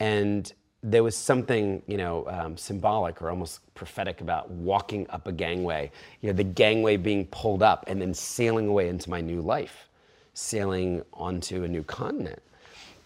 and 0.00 0.52
there 0.86 1.02
was 1.02 1.16
something, 1.16 1.82
you 1.86 1.96
know, 1.96 2.26
um, 2.28 2.58
symbolic 2.58 3.22
or 3.22 3.30
almost 3.30 3.60
prophetic 3.74 4.20
about 4.20 4.50
walking 4.50 5.06
up 5.08 5.26
a 5.26 5.32
gangway. 5.32 5.90
You 6.20 6.28
know, 6.28 6.36
the 6.36 6.44
gangway 6.44 6.98
being 6.98 7.24
pulled 7.28 7.62
up 7.62 7.84
and 7.88 8.00
then 8.00 8.12
sailing 8.12 8.68
away 8.68 8.90
into 8.90 9.08
my 9.08 9.22
new 9.22 9.40
life, 9.40 9.88
sailing 10.34 11.02
onto 11.14 11.64
a 11.64 11.68
new 11.68 11.82
continent. 11.82 12.42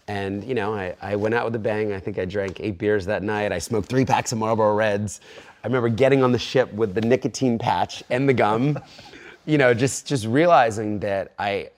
And 0.09 0.43
you 0.43 0.55
know, 0.55 0.73
I, 0.75 0.93
I 1.01 1.15
went 1.15 1.35
out 1.35 1.45
with 1.45 1.55
a 1.55 1.59
bang. 1.59 1.93
I 1.93 1.99
think 1.99 2.19
I 2.19 2.25
drank 2.25 2.59
eight 2.59 2.77
beers 2.77 3.05
that 3.05 3.23
night. 3.23 3.53
I 3.53 3.59
smoked 3.59 3.87
three 3.87 4.03
packs 4.03 4.33
of 4.33 4.39
Marlboro 4.39 4.73
Reds. 4.75 5.21
I 5.63 5.67
remember 5.67 5.87
getting 5.87 6.21
on 6.21 6.33
the 6.33 6.39
ship 6.39 6.73
with 6.73 6.93
the 6.93 7.01
nicotine 7.01 7.57
patch 7.57 8.03
and 8.09 8.27
the 8.27 8.33
gum. 8.33 8.77
you 9.45 9.57
know, 9.57 9.73
just 9.73 10.05
just 10.05 10.25
realizing 10.25 10.99
that 10.99 11.31
I 11.39 11.69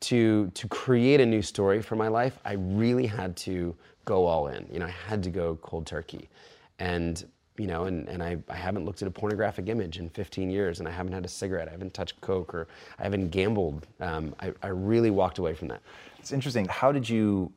to 0.00 0.50
to 0.54 0.68
create 0.68 1.20
a 1.20 1.26
new 1.26 1.42
story 1.42 1.80
for 1.80 1.94
my 1.94 2.08
life, 2.08 2.38
I 2.44 2.54
really 2.54 3.06
had 3.06 3.36
to 3.38 3.76
go 4.06 4.24
all 4.24 4.48
in. 4.48 4.66
You 4.72 4.78
know, 4.78 4.86
I 4.86 4.94
had 5.08 5.22
to 5.24 5.30
go 5.30 5.56
cold 5.62 5.86
turkey. 5.86 6.30
And, 6.78 7.22
you 7.58 7.66
know, 7.66 7.84
and, 7.84 8.08
and 8.08 8.22
I, 8.22 8.38
I 8.48 8.56
haven't 8.56 8.86
looked 8.86 9.02
at 9.02 9.08
a 9.08 9.10
pornographic 9.10 9.68
image 9.68 9.98
in 9.98 10.08
15 10.08 10.48
years, 10.50 10.78
and 10.78 10.88
I 10.88 10.92
haven't 10.92 11.12
had 11.12 11.24
a 11.24 11.28
cigarette, 11.28 11.68
I 11.68 11.72
haven't 11.72 11.92
touched 11.92 12.20
Coke, 12.22 12.54
or 12.54 12.68
I 12.98 13.02
haven't 13.02 13.28
gambled. 13.28 13.86
Um, 14.00 14.34
I, 14.40 14.52
I 14.62 14.68
really 14.68 15.10
walked 15.10 15.38
away 15.38 15.52
from 15.52 15.68
that. 15.68 15.82
It's 16.18 16.32
interesting. 16.32 16.66
How 16.66 16.90
did 16.90 17.08
you 17.08 17.52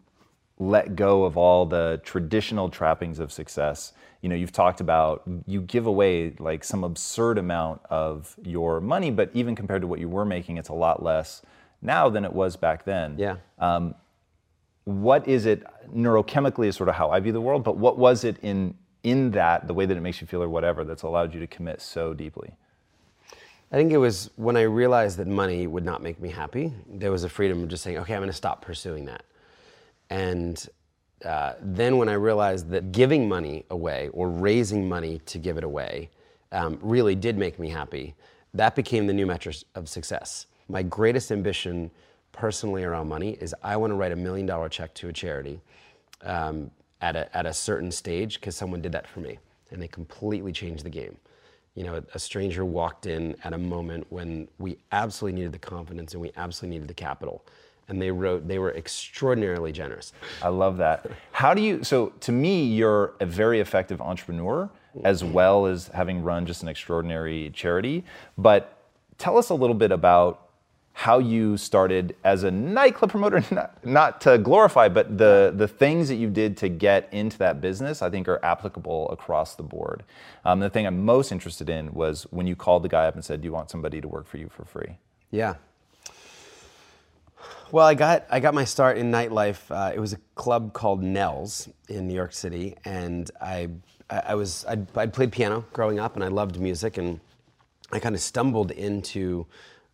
let 0.60 0.96
go 0.96 1.24
of 1.24 1.38
all 1.38 1.66
the 1.66 2.02
traditional 2.04 2.70
trappings 2.70 3.20
of 3.20 3.32
success. 3.32 3.94
You 4.22 4.28
know, 4.28 4.36
you've 4.36 4.52
talked 4.52 4.82
about 4.82 5.24
you 5.48 5.62
give 5.62 5.86
away 5.86 6.34
like 6.38 6.66
some 6.66 6.84
absurd 6.84 7.38
amount 7.38 7.82
of 7.90 8.36
your 8.44 8.82
money, 8.82 9.10
but 9.10 9.32
even 9.34 9.56
compared 9.56 9.82
to 9.82 9.88
what 9.88 10.00
you 10.00 10.10
were 10.10 10.26
making, 10.26 10.58
it's 10.58 10.70
a 10.70 10.74
lot 10.74 11.02
less 11.02 11.42
now 11.82 12.10
than 12.10 12.26
it 12.26 12.34
was 12.34 12.58
back 12.58 12.84
then. 12.84 13.16
Yeah. 13.18 13.38
Um, 13.58 13.96
what 14.90 15.28
is 15.28 15.46
it 15.46 15.64
neurochemically 15.94 16.68
is 16.68 16.76
sort 16.76 16.90
of 16.90 16.96
how 16.96 17.10
I 17.10 17.20
view 17.20 17.32
the 17.32 17.42
world, 17.42 17.64
but 17.64 17.78
what 17.78 17.98
was 17.98 18.24
it 18.24 18.38
in 18.42 18.76
in 19.04 19.32
that 19.32 19.66
the 19.68 19.74
way 19.74 19.86
that 19.86 19.96
it 19.96 20.02
makes 20.02 20.20
you 20.20 20.28
feel 20.28 20.44
or 20.44 20.50
whatever 20.50 20.84
that's 20.84 21.04
allowed 21.04 21.34
you 21.34 21.40
to 21.40 21.48
commit 21.48 21.82
so 21.82 22.14
deeply? 22.14 22.52
I 23.72 23.76
think 23.76 23.92
it 23.92 23.98
was 23.98 24.32
when 24.36 24.58
I 24.58 24.64
realized 24.64 25.18
that 25.18 25.28
money 25.28 25.68
would 25.68 25.86
not 25.86 26.02
make 26.02 26.20
me 26.20 26.30
happy. 26.30 26.74
There 26.88 27.12
was 27.12 27.24
a 27.24 27.30
freedom 27.30 27.62
of 27.64 27.70
just 27.70 27.84
saying, 27.84 27.98
okay, 28.00 28.16
I'm 28.16 28.20
going 28.20 28.30
to 28.30 28.36
stop 28.36 28.64
pursuing 28.64 29.06
that. 29.06 29.24
And 30.10 30.68
uh, 31.24 31.54
then 31.62 31.98
when 31.98 32.10
I 32.10 32.14
realized 32.14 32.70
that 32.72 32.92
giving 32.92 33.30
money 33.30 33.66
away 33.70 34.10
or 34.12 34.30
raising 34.30 34.90
money 34.90 35.22
to 35.28 35.38
give 35.38 35.58
it 35.58 35.64
away 35.64 36.10
um, 36.52 36.80
really 36.82 37.14
did 37.14 37.38
make 37.38 37.60
me 37.60 37.70
happy, 37.70 38.16
that 38.56 38.76
became 38.76 39.06
the 39.06 39.14
new 39.14 39.28
metric 39.28 39.58
of 39.76 39.88
success. 39.88 40.48
My 40.68 40.82
greatest 40.82 41.32
ambition 41.32 41.92
personally 42.32 42.84
around 42.84 43.08
money 43.08 43.32
is 43.42 43.56
I 43.64 43.78
want 43.78 43.92
to 43.92 43.96
write 43.96 44.12
a 44.12 44.16
million 44.16 44.46
dollar 44.46 44.70
check 44.70 44.94
to 44.96 45.10
a 45.10 45.14
charity 45.14 45.60
um, 46.24 46.72
at, 47.02 47.16
a, 47.16 47.36
at 47.36 47.46
a 47.46 47.54
certain 47.54 47.92
stage 47.92 48.40
because 48.40 48.56
someone 48.56 48.82
did 48.82 48.92
that 48.92 49.08
for 49.08 49.20
me 49.20 49.40
and 49.72 49.82
they 49.82 49.88
completely 49.88 50.52
changed 50.52 50.84
the 50.84 50.90
game 50.90 51.18
you 51.80 51.86
know, 51.86 52.04
a 52.14 52.20
stranger 52.20 52.66
walked 52.66 53.06
in 53.06 53.38
at 53.46 53.54
a 53.54 53.58
moment 53.58 54.06
when 54.10 54.50
we 54.58 54.78
absolutely 54.92 55.40
needed 55.40 55.54
the 55.54 55.60
confidence 55.60 56.14
and 56.14 56.22
we 56.22 56.30
absolutely 56.36 56.76
needed 56.76 56.90
the 56.90 56.94
capital. 56.94 57.46
And 57.88 58.02
they 58.02 58.12
wrote, 58.12 58.50
they 58.50 58.60
were 58.60 58.76
extraordinarily 58.76 59.72
generous. 59.72 60.12
I 60.44 60.50
love 60.50 60.76
that. 60.78 61.10
How 61.32 61.54
do 61.54 61.62
you, 61.62 61.84
so 61.86 62.08
to 62.20 62.34
me, 62.34 62.66
you're 62.66 63.14
a 63.22 63.26
very 63.26 63.62
effective 63.62 64.02
entrepreneur 64.02 64.70
as 65.06 65.24
well 65.24 65.68
as 65.68 65.88
having 65.88 66.22
run 66.22 66.46
just 66.46 66.64
an 66.64 66.68
extraordinary 66.68 67.50
charity. 67.52 68.04
But 68.38 68.78
tell 69.18 69.38
us 69.38 69.50
a 69.50 69.56
little 69.56 69.74
bit 69.74 69.94
about 69.94 70.49
how 71.00 71.18
you 71.18 71.56
started 71.56 72.14
as 72.26 72.44
a 72.44 72.52
nightclub 72.52 73.10
promoter, 73.10 73.42
not, 73.56 73.86
not, 73.86 74.20
to 74.20 74.38
glorify, 74.38 74.90
but 74.90 75.18
the, 75.18 75.54
the 75.56 75.66
things 75.66 76.10
that 76.10 76.16
you 76.16 76.30
did 76.30 76.58
to 76.58 76.68
get 76.68 77.08
into 77.14 77.38
that 77.38 77.62
business, 77.62 78.02
I 78.02 78.10
think 78.10 78.28
are 78.28 78.44
applicable 78.44 79.10
across 79.10 79.56
the 79.56 79.64
board. 79.64 80.04
Um, 80.44 80.60
the 80.60 80.70
thing 80.70 80.86
I'm 80.86 81.06
most 81.06 81.32
interested 81.32 81.70
in 81.70 81.94
was 81.94 82.24
when 82.32 82.48
you 82.48 82.56
called 82.58 82.84
the 82.84 82.90
guy 82.90 83.06
up 83.06 83.14
and 83.14 83.24
said, 83.24 83.40
Do 83.40 83.46
you 83.46 83.54
want 83.54 83.70
somebody 83.70 84.02
to 84.02 84.10
work 84.10 84.28
for 84.28 84.36
you 84.36 84.50
for 84.50 84.66
free? 84.66 84.98
Yeah. 85.32 85.54
Well, 87.72 87.86
I 87.86 87.94
got, 87.94 88.26
I 88.30 88.42
got 88.42 88.54
my 88.54 88.66
start 88.66 88.98
in 88.98 89.10
nightlife. 89.10 89.72
Uh, 89.72 89.94
it 89.96 90.00
was 90.00 90.12
a 90.12 90.20
club 90.36 90.74
called 90.74 91.02
Nell's 91.02 91.70
in 91.88 92.10
New 92.10 92.14
York 92.14 92.34
City, 92.34 92.76
and 92.84 93.32
I, 93.40 93.70
I, 94.10 94.36
was, 94.36 94.66
I'd, 94.68 94.86
I'd 94.98 95.14
played 95.14 95.32
piano 95.32 95.64
growing 95.72 95.98
up, 95.98 96.16
and 96.16 96.26
I 96.26 96.28
loved 96.28 96.60
music, 96.60 96.98
and 96.98 97.22
I 97.90 98.00
kind 98.00 98.16
of 98.16 98.22
stumbled 98.22 98.72
into 98.72 99.48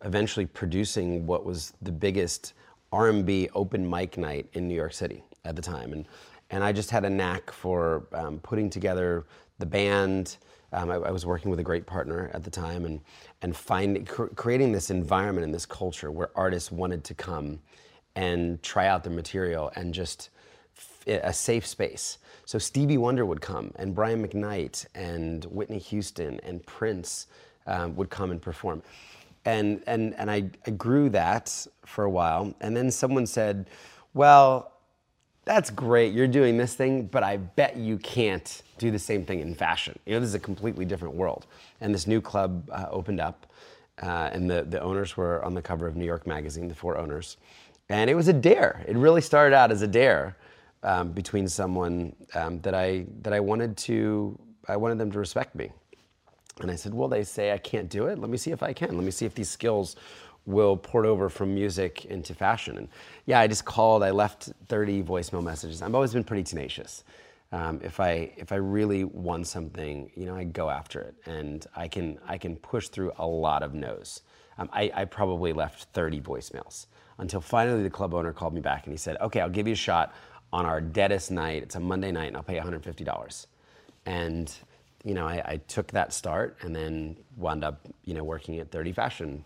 eventually 0.06 0.46
producing 0.46 1.26
what 1.26 1.44
was 1.44 1.74
the 1.82 1.92
biggest 1.92 2.54
R&B 2.94 3.50
open 3.54 3.90
mic 3.90 4.18
night 4.18 4.48
in 4.54 4.68
New 4.68 4.76
York 4.76 4.94
City 4.94 5.24
at 5.44 5.56
the 5.56 5.62
time, 5.62 5.92
and 5.92 6.06
and 6.52 6.64
I 6.64 6.72
just 6.72 6.92
had 6.92 7.04
a 7.06 7.10
knack 7.10 7.52
for 7.52 8.08
um, 8.14 8.40
putting 8.40 8.70
together 8.70 9.26
the 9.58 9.66
band. 9.66 10.38
Um, 10.72 10.92
I, 10.92 10.96
I, 10.96 11.12
was 11.12 11.26
working 11.26 11.50
with 11.50 11.60
a 11.60 11.64
great 11.64 11.88
partner 11.88 12.30
at 12.34 12.44
the 12.44 12.52
time, 12.52 12.86
and 12.86 13.02
and 13.42 13.56
finding 13.56 14.06
cr- 14.06 14.28
creating 14.28 14.72
this 14.72 14.90
environment 14.92 15.44
and 15.44 15.54
this 15.54 15.66
culture 15.66 16.12
where 16.12 16.30
artists 16.36 16.72
wanted 16.72 17.04
to 17.06 17.14
come 17.16 17.60
and 18.16 18.62
try 18.64 18.88
out 18.88 19.04
their 19.04 19.12
material 19.14 19.72
and 19.76 19.94
just 19.94 20.30
a 21.08 21.34
safe 21.34 21.66
space. 21.66 22.20
So 22.46 22.58
Stevie 22.60 22.98
Wonder 22.98 23.26
would 23.26 23.42
come, 23.42 23.72
and 23.76 23.94
Brian 23.94 24.26
McKnight, 24.26 24.86
and 24.94 25.46
Whitney 25.46 25.80
Houston, 25.80 26.40
and 26.44 26.66
Prince 26.66 27.28
um, 27.68 27.96
would 27.96 28.10
come 28.10 28.32
and 28.32 28.42
perform 28.42 28.84
and 29.46 29.82
and 29.88 30.14
and 30.16 30.30
I, 30.30 30.50
I 30.66 30.72
grew 30.72 31.10
that 31.10 31.68
for 31.86 32.04
a 32.04 32.10
while. 32.10 32.54
And 32.62 32.76
then 32.76 32.92
someone 32.92 33.26
said 33.26 33.70
well 34.14 34.72
that's 35.46 35.70
great 35.70 36.12
you're 36.12 36.28
doing 36.28 36.58
this 36.58 36.74
thing 36.74 37.06
but 37.06 37.22
i 37.22 37.38
bet 37.38 37.78
you 37.78 38.00
can't 38.00 38.64
do 38.78 38.92
the 38.92 39.00
same 39.00 39.26
thing 39.26 39.40
in 39.40 39.56
fashion. 39.56 39.98
You 40.06 40.14
know 40.14 40.20
this 40.20 40.30
is 40.30 40.36
a 40.36 40.40
completely 40.40 40.86
different 40.86 41.16
world. 41.16 41.46
And 41.82 41.94
this 41.94 42.08
new 42.08 42.22
club 42.22 42.70
uh, 42.72 42.88
opened 42.90 43.20
up 43.20 43.46
uh, 44.02 44.30
and 44.34 44.50
the, 44.50 44.64
the 44.64 44.82
owners 44.82 45.16
were 45.16 45.44
on 45.44 45.54
the 45.54 45.62
cover 45.62 45.88
of 45.88 45.96
new 45.96 46.06
york 46.06 46.28
magazine 46.28 46.68
the 46.68 46.76
four 46.76 46.98
owners. 46.98 47.38
And 47.90 48.10
it 48.10 48.16
was 48.16 48.28
a 48.28 48.34
dare. 48.34 48.84
It 48.88 48.98
really 48.98 49.22
started 49.22 49.56
out 49.56 49.72
as 49.72 49.82
a 49.82 49.88
dare 49.88 50.36
um, 50.84 51.12
between 51.12 51.48
someone 51.48 52.16
um, 52.36 52.60
that 52.62 52.76
i 52.76 53.06
that 53.22 53.34
i 53.34 53.40
wanted 53.40 53.76
to 53.76 54.38
i 54.68 54.78
wanted 54.78 54.98
them 54.98 55.12
to 55.12 55.20
respect 55.20 55.56
me 55.56 55.72
and 56.62 56.72
I 56.72 56.76
said, 56.76 56.94
Well, 56.94 57.08
they 57.08 57.24
say 57.24 57.52
I 57.52 57.58
can't 57.58 57.90
do 57.90 58.08
it. 58.08 58.20
Let 58.20 58.30
me 58.30 58.38
see 58.38 58.52
if 58.52 58.64
I 58.64 58.74
can. 58.74 58.96
Let 58.96 59.04
me 59.04 59.12
see 59.12 59.26
if 59.26 59.36
these 59.36 59.50
skills 59.50 59.96
will 60.46 60.78
port 60.78 61.06
over 61.06 61.28
from 61.28 61.54
music 61.56 62.06
into 62.06 62.34
fashion. 62.34 62.78
And 62.78 62.88
yeah, 63.26 63.40
I 63.40 63.48
just 63.48 63.66
called, 63.66 64.04
I 64.04 64.12
left 64.12 64.50
30 64.68 65.04
voicemail 65.04 65.44
messages. 65.44 65.82
I've 65.82 65.96
always 65.96 66.14
been 66.14 66.24
pretty 66.24 66.44
tenacious. 66.44 67.04
Um, 67.52 67.80
if 67.84 68.00
I 68.00 68.32
if 68.38 68.52
I 68.52 68.56
really 68.56 69.04
want 69.04 69.48
something, 69.48 70.12
you 70.16 70.26
know, 70.26 70.36
I 70.36 70.44
go 70.44 70.70
after 70.70 71.00
it, 71.00 71.16
and 71.26 71.66
I 71.76 71.88
can 71.88 72.18
I 72.28 72.38
can 72.38 72.56
push 72.58 72.90
through 72.90 73.14
a 73.18 73.26
lot 73.26 73.64
of 73.64 73.74
no's. 73.74 74.22
Um, 74.58 74.70
I, 74.74 74.92
I 74.94 75.06
probably 75.06 75.54
left 75.54 75.84
30 75.94 76.22
voicemails 76.22 76.88
until 77.20 77.42
finally 77.42 77.84
the 77.84 77.90
club 77.90 78.14
owner 78.14 78.34
called 78.34 78.54
me 78.54 78.62
back 78.62 78.86
and 78.86 78.94
he 78.94 78.98
said, 78.98 79.18
"Okay, 79.22 79.42
I'll 79.42 79.50
give 79.50 79.68
you 79.68 79.74
a 79.74 79.78
shot 79.78 80.14
on 80.52 80.66
our 80.66 80.82
deadest 80.82 81.32
night. 81.32 81.64
It's 81.64 81.76
a 81.76 81.80
Monday 81.80 82.12
night, 82.12 82.28
and 82.28 82.38
I'll 82.38 82.44
pay 82.44 82.58
$150." 82.58 83.46
And 84.06 84.54
you 85.06 85.14
know, 85.14 85.28
I, 85.28 85.42
I, 85.46 85.58
took 85.68 85.92
that 85.92 86.12
start 86.12 86.58
and 86.62 86.76
then 86.76 87.16
wound 87.38 87.64
up, 87.64 87.80
you 88.06 88.16
know, 88.16 88.24
working 88.24 88.60
at 88.60 88.72
30 88.72 88.92
fashion 88.92 89.46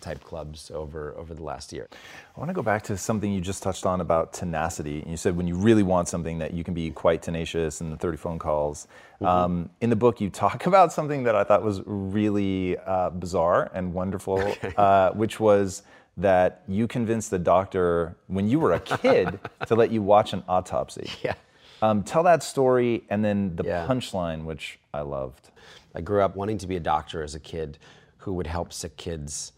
type 0.00 0.22
clubs 0.22 0.70
over 0.70 1.14
over 1.16 1.34
the 1.34 1.42
last 1.42 1.72
year. 1.72 1.88
I 2.36 2.40
want 2.40 2.48
to 2.48 2.54
go 2.54 2.62
back 2.62 2.82
to 2.84 2.96
something 2.96 3.30
you 3.30 3.40
just 3.40 3.62
touched 3.62 3.86
on 3.86 4.00
about 4.00 4.32
tenacity. 4.32 5.04
You 5.06 5.16
said 5.16 5.36
when 5.36 5.46
you 5.46 5.56
really 5.56 5.82
want 5.82 6.08
something 6.08 6.38
that 6.38 6.54
you 6.54 6.64
can 6.64 6.74
be 6.74 6.90
quite 6.90 7.22
tenacious 7.22 7.80
in 7.80 7.90
the 7.90 7.96
30 7.96 8.16
phone 8.16 8.38
calls. 8.38 8.86
Mm-hmm. 9.16 9.26
Um, 9.26 9.70
in 9.80 9.90
the 9.90 9.96
book, 9.96 10.20
you 10.20 10.30
talk 10.30 10.66
about 10.72 10.92
something 10.92 11.24
that 11.24 11.34
I 11.34 11.44
thought 11.44 11.62
was 11.62 11.82
really 11.86 12.76
uh, 12.78 13.10
bizarre 13.10 13.70
and 13.74 13.92
wonderful, 13.92 14.40
okay. 14.40 14.72
uh, 14.76 15.12
which 15.12 15.38
was 15.38 15.82
that 16.16 16.62
you 16.66 16.88
convinced 16.88 17.30
the 17.30 17.38
doctor 17.38 18.16
when 18.26 18.48
you 18.48 18.58
were 18.58 18.72
a 18.72 18.80
kid 18.80 19.38
to 19.66 19.74
let 19.76 19.92
you 19.92 20.02
watch 20.02 20.32
an 20.32 20.42
autopsy. 20.48 21.10
Yeah. 21.22 21.34
Um, 21.80 22.02
tell 22.02 22.22
that 22.24 22.42
story 22.42 23.04
and 23.08 23.24
then 23.24 23.54
the 23.56 23.64
yeah. 23.64 23.86
punchline, 23.86 24.44
which 24.44 24.78
I 24.92 25.02
loved. 25.02 25.50
I 25.94 26.00
grew 26.00 26.22
up 26.22 26.36
wanting 26.36 26.58
to 26.58 26.66
be 26.66 26.76
a 26.76 26.80
doctor 26.80 27.22
as 27.22 27.34
a 27.34 27.40
kid 27.40 27.78
who 28.18 28.32
would 28.34 28.46
help 28.46 28.72
sick 28.72 28.96
kids, 28.96 29.52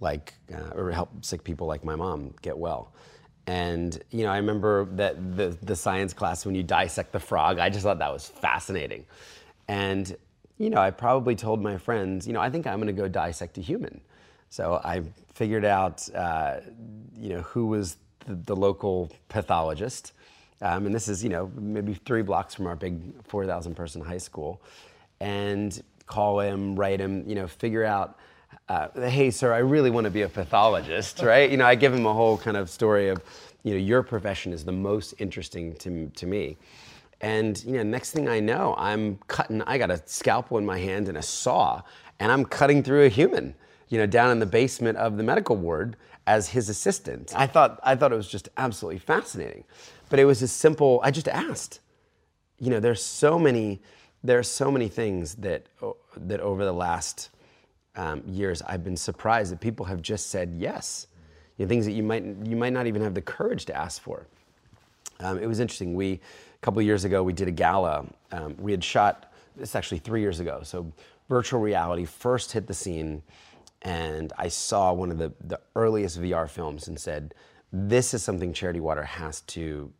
like, 0.00 0.34
uh, 0.52 0.70
or 0.74 0.90
help 0.90 1.24
sick 1.24 1.44
people 1.44 1.66
like 1.66 1.84
my 1.84 1.96
mom 1.96 2.34
get 2.42 2.58
well. 2.58 2.92
And 3.46 4.00
you 4.10 4.24
know, 4.24 4.30
I 4.30 4.36
remember 4.36 4.84
that 4.92 5.36
the 5.36 5.56
the 5.62 5.74
science 5.74 6.12
class 6.12 6.44
when 6.46 6.54
you 6.54 6.62
dissect 6.62 7.12
the 7.12 7.20
frog, 7.20 7.58
I 7.58 7.70
just 7.70 7.82
thought 7.82 7.98
that 7.98 8.12
was 8.12 8.28
fascinating. 8.28 9.06
And 9.66 10.16
you 10.58 10.70
know, 10.70 10.78
I 10.78 10.90
probably 10.90 11.34
told 11.34 11.62
my 11.62 11.78
friends, 11.78 12.26
you 12.26 12.32
know, 12.32 12.40
I 12.40 12.50
think 12.50 12.66
I'm 12.66 12.76
going 12.76 12.94
to 12.94 13.02
go 13.02 13.08
dissect 13.08 13.56
a 13.58 13.62
human. 13.62 14.02
So 14.50 14.80
I 14.84 15.02
figured 15.32 15.64
out, 15.64 16.06
uh, 16.14 16.60
you 17.16 17.30
know, 17.30 17.40
who 17.40 17.66
was 17.66 17.96
the, 18.26 18.34
the 18.34 18.54
local 18.54 19.10
pathologist 19.28 20.12
um, 20.62 20.86
and 20.86 20.94
this 20.94 21.08
is, 21.08 21.22
you 21.24 21.30
know, 21.30 21.50
maybe 21.56 21.94
three 21.94 22.22
blocks 22.22 22.54
from 22.54 22.66
our 22.66 22.76
big 22.76 23.00
4,000 23.24 23.74
person 23.74 24.02
high 24.02 24.18
school. 24.18 24.60
And 25.20 25.82
call 26.06 26.40
him, 26.40 26.76
write 26.76 27.00
him, 27.00 27.24
you 27.26 27.34
know, 27.34 27.46
figure 27.46 27.84
out, 27.84 28.18
uh, 28.68 28.88
hey, 29.08 29.30
sir, 29.30 29.52
I 29.52 29.58
really 29.58 29.90
want 29.90 30.04
to 30.04 30.10
be 30.10 30.22
a 30.22 30.28
pathologist, 30.28 31.20
right? 31.22 31.50
You 31.50 31.56
know, 31.56 31.66
I 31.66 31.74
give 31.74 31.94
him 31.94 32.06
a 32.06 32.12
whole 32.12 32.36
kind 32.36 32.56
of 32.56 32.68
story 32.68 33.08
of, 33.08 33.22
you 33.62 33.72
know, 33.72 33.78
your 33.78 34.02
profession 34.02 34.52
is 34.52 34.64
the 34.64 34.72
most 34.72 35.14
interesting 35.18 35.74
to, 35.76 36.08
to 36.08 36.26
me. 36.26 36.56
And, 37.20 37.62
you 37.64 37.72
know, 37.72 37.82
next 37.82 38.12
thing 38.12 38.28
I 38.28 38.40
know, 38.40 38.74
I'm 38.78 39.18
cutting, 39.28 39.62
I 39.62 39.76
got 39.78 39.90
a 39.90 40.02
scalpel 40.06 40.58
in 40.58 40.64
my 40.64 40.78
hand 40.78 41.08
and 41.08 41.18
a 41.18 41.22
saw, 41.22 41.82
and 42.18 42.32
I'm 42.32 42.44
cutting 42.44 42.82
through 42.82 43.04
a 43.04 43.08
human, 43.08 43.54
you 43.88 43.98
know, 43.98 44.06
down 44.06 44.30
in 44.30 44.38
the 44.38 44.46
basement 44.46 44.96
of 44.96 45.16
the 45.16 45.22
medical 45.22 45.56
ward 45.56 45.96
as 46.30 46.48
his 46.48 46.68
assistant. 46.68 47.32
I 47.36 47.48
thought, 47.48 47.80
I 47.82 47.96
thought 47.96 48.12
it 48.12 48.16
was 48.16 48.28
just 48.28 48.48
absolutely 48.56 49.00
fascinating. 49.00 49.64
But 50.10 50.20
it 50.20 50.24
was 50.24 50.42
as 50.42 50.52
simple. 50.52 51.00
I 51.02 51.10
just 51.10 51.26
asked. 51.26 51.80
You 52.58 52.70
know, 52.70 52.78
there's 52.78 53.02
so 53.02 53.36
many, 53.36 53.80
there 54.22 54.38
are 54.38 54.44
so 54.44 54.70
many 54.70 54.88
things 54.88 55.34
that 55.36 55.66
that 56.28 56.40
over 56.40 56.64
the 56.64 56.72
last 56.72 57.30
um, 57.96 58.22
years 58.26 58.62
I've 58.62 58.84
been 58.84 58.96
surprised 58.96 59.50
that 59.50 59.60
people 59.60 59.86
have 59.86 60.02
just 60.02 60.30
said 60.30 60.54
yes. 60.56 61.08
You 61.56 61.64
know, 61.64 61.68
things 61.68 61.84
that 61.86 61.92
you 61.92 62.04
might 62.04 62.24
you 62.44 62.56
might 62.56 62.72
not 62.72 62.86
even 62.86 63.02
have 63.02 63.14
the 63.14 63.22
courage 63.22 63.64
to 63.66 63.74
ask 63.74 64.00
for. 64.00 64.26
Um, 65.20 65.38
it 65.38 65.46
was 65.46 65.58
interesting. 65.58 65.94
We 65.94 66.12
a 66.12 66.60
couple 66.60 66.80
years 66.82 67.04
ago 67.04 67.24
we 67.24 67.32
did 67.32 67.48
a 67.48 67.56
gala. 67.64 68.06
Um, 68.30 68.54
we 68.58 68.70
had 68.70 68.84
shot 68.84 69.32
this 69.56 69.74
actually 69.74 69.98
three 69.98 70.20
years 70.20 70.38
ago. 70.38 70.60
So 70.62 70.92
virtual 71.28 71.60
reality 71.60 72.04
first 72.04 72.52
hit 72.52 72.66
the 72.66 72.74
scene, 72.74 73.22
and 73.82 74.32
I 74.36 74.48
saw 74.48 74.92
one 74.92 75.10
of 75.10 75.18
the 75.18 75.32
the 75.40 75.60
earliest 75.74 76.20
VR 76.20 76.48
films 76.48 76.88
and 76.88 76.98
said, 76.98 77.34
"This 77.72 78.14
is 78.14 78.22
something 78.22 78.52
Charity 78.52 78.80
Water 78.80 79.04
has 79.04 79.40
to 79.42 79.92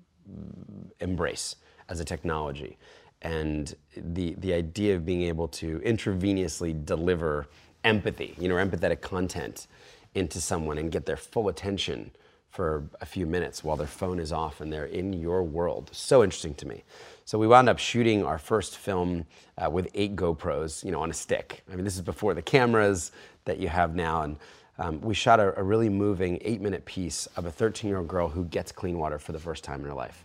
embrace 1.01 1.57
as 1.89 2.01
a 2.01 2.05
technology. 2.05 2.79
And 3.23 3.75
the, 3.97 4.35
the 4.39 4.55
idea 4.55 4.97
of 4.97 5.05
being 5.05 5.23
able 5.23 5.49
to 5.49 5.81
intravenously 5.81 6.85
deliver 6.85 7.49
empathy, 7.85 8.35
you 8.39 8.49
know, 8.49 8.55
empathetic 8.55 9.01
content 9.01 9.67
into 10.15 10.41
someone 10.41 10.79
and 10.79 10.91
get 10.91 11.07
their 11.07 11.17
full 11.17 11.49
attention 11.49 12.13
for 12.51 12.89
a 13.01 13.07
few 13.07 13.27
minutes 13.27 13.63
while 13.63 13.77
their 13.77 13.87
phone 13.87 14.19
is 14.19 14.33
off 14.33 14.61
and 14.61 14.73
they're 14.73 14.87
in 14.87 15.13
your 15.13 15.43
world. 15.43 15.89
So 15.93 16.25
interesting 16.25 16.55
to 16.55 16.67
me. 16.67 16.83
So 17.25 17.39
we 17.39 17.47
wound 17.47 17.69
up 17.69 17.79
shooting 17.79 18.25
our 18.25 18.39
first 18.39 18.77
film 18.77 19.25
uh, 19.57 19.71
with 19.71 19.89
eight 19.95 20.17
GoPros, 20.17 20.83
you 20.83 20.91
know, 20.91 21.01
on 21.01 21.11
a 21.11 21.15
stick. 21.15 21.63
I 21.71 21.77
mean, 21.77 21.85
this 21.85 21.95
is 21.95 22.03
before 22.03 22.35
the 22.35 22.43
cameras 22.43 23.13
that 23.45 23.59
you 23.59 23.69
have 23.69 23.95
now, 23.95 24.23
and 24.23 24.37
um, 24.79 25.01
we 25.01 25.15
shot 25.15 25.41
a, 25.41 25.59
a 25.59 25.63
really 25.63 25.89
moving 25.89 26.39
eight-minute 26.43 26.85
piece 26.85 27.27
of 27.37 27.47
a 27.47 27.51
13-year-old 27.51 28.09
girl 28.09 28.29
who 28.29 28.45
gets 28.47 28.73
clean 28.73 28.99
water 28.99 29.19
for 29.19 29.33
the 29.33 29.39
first 29.39 29.65
time 29.65 29.81
in 29.81 29.87
her 29.87 29.95
life. 29.95 30.25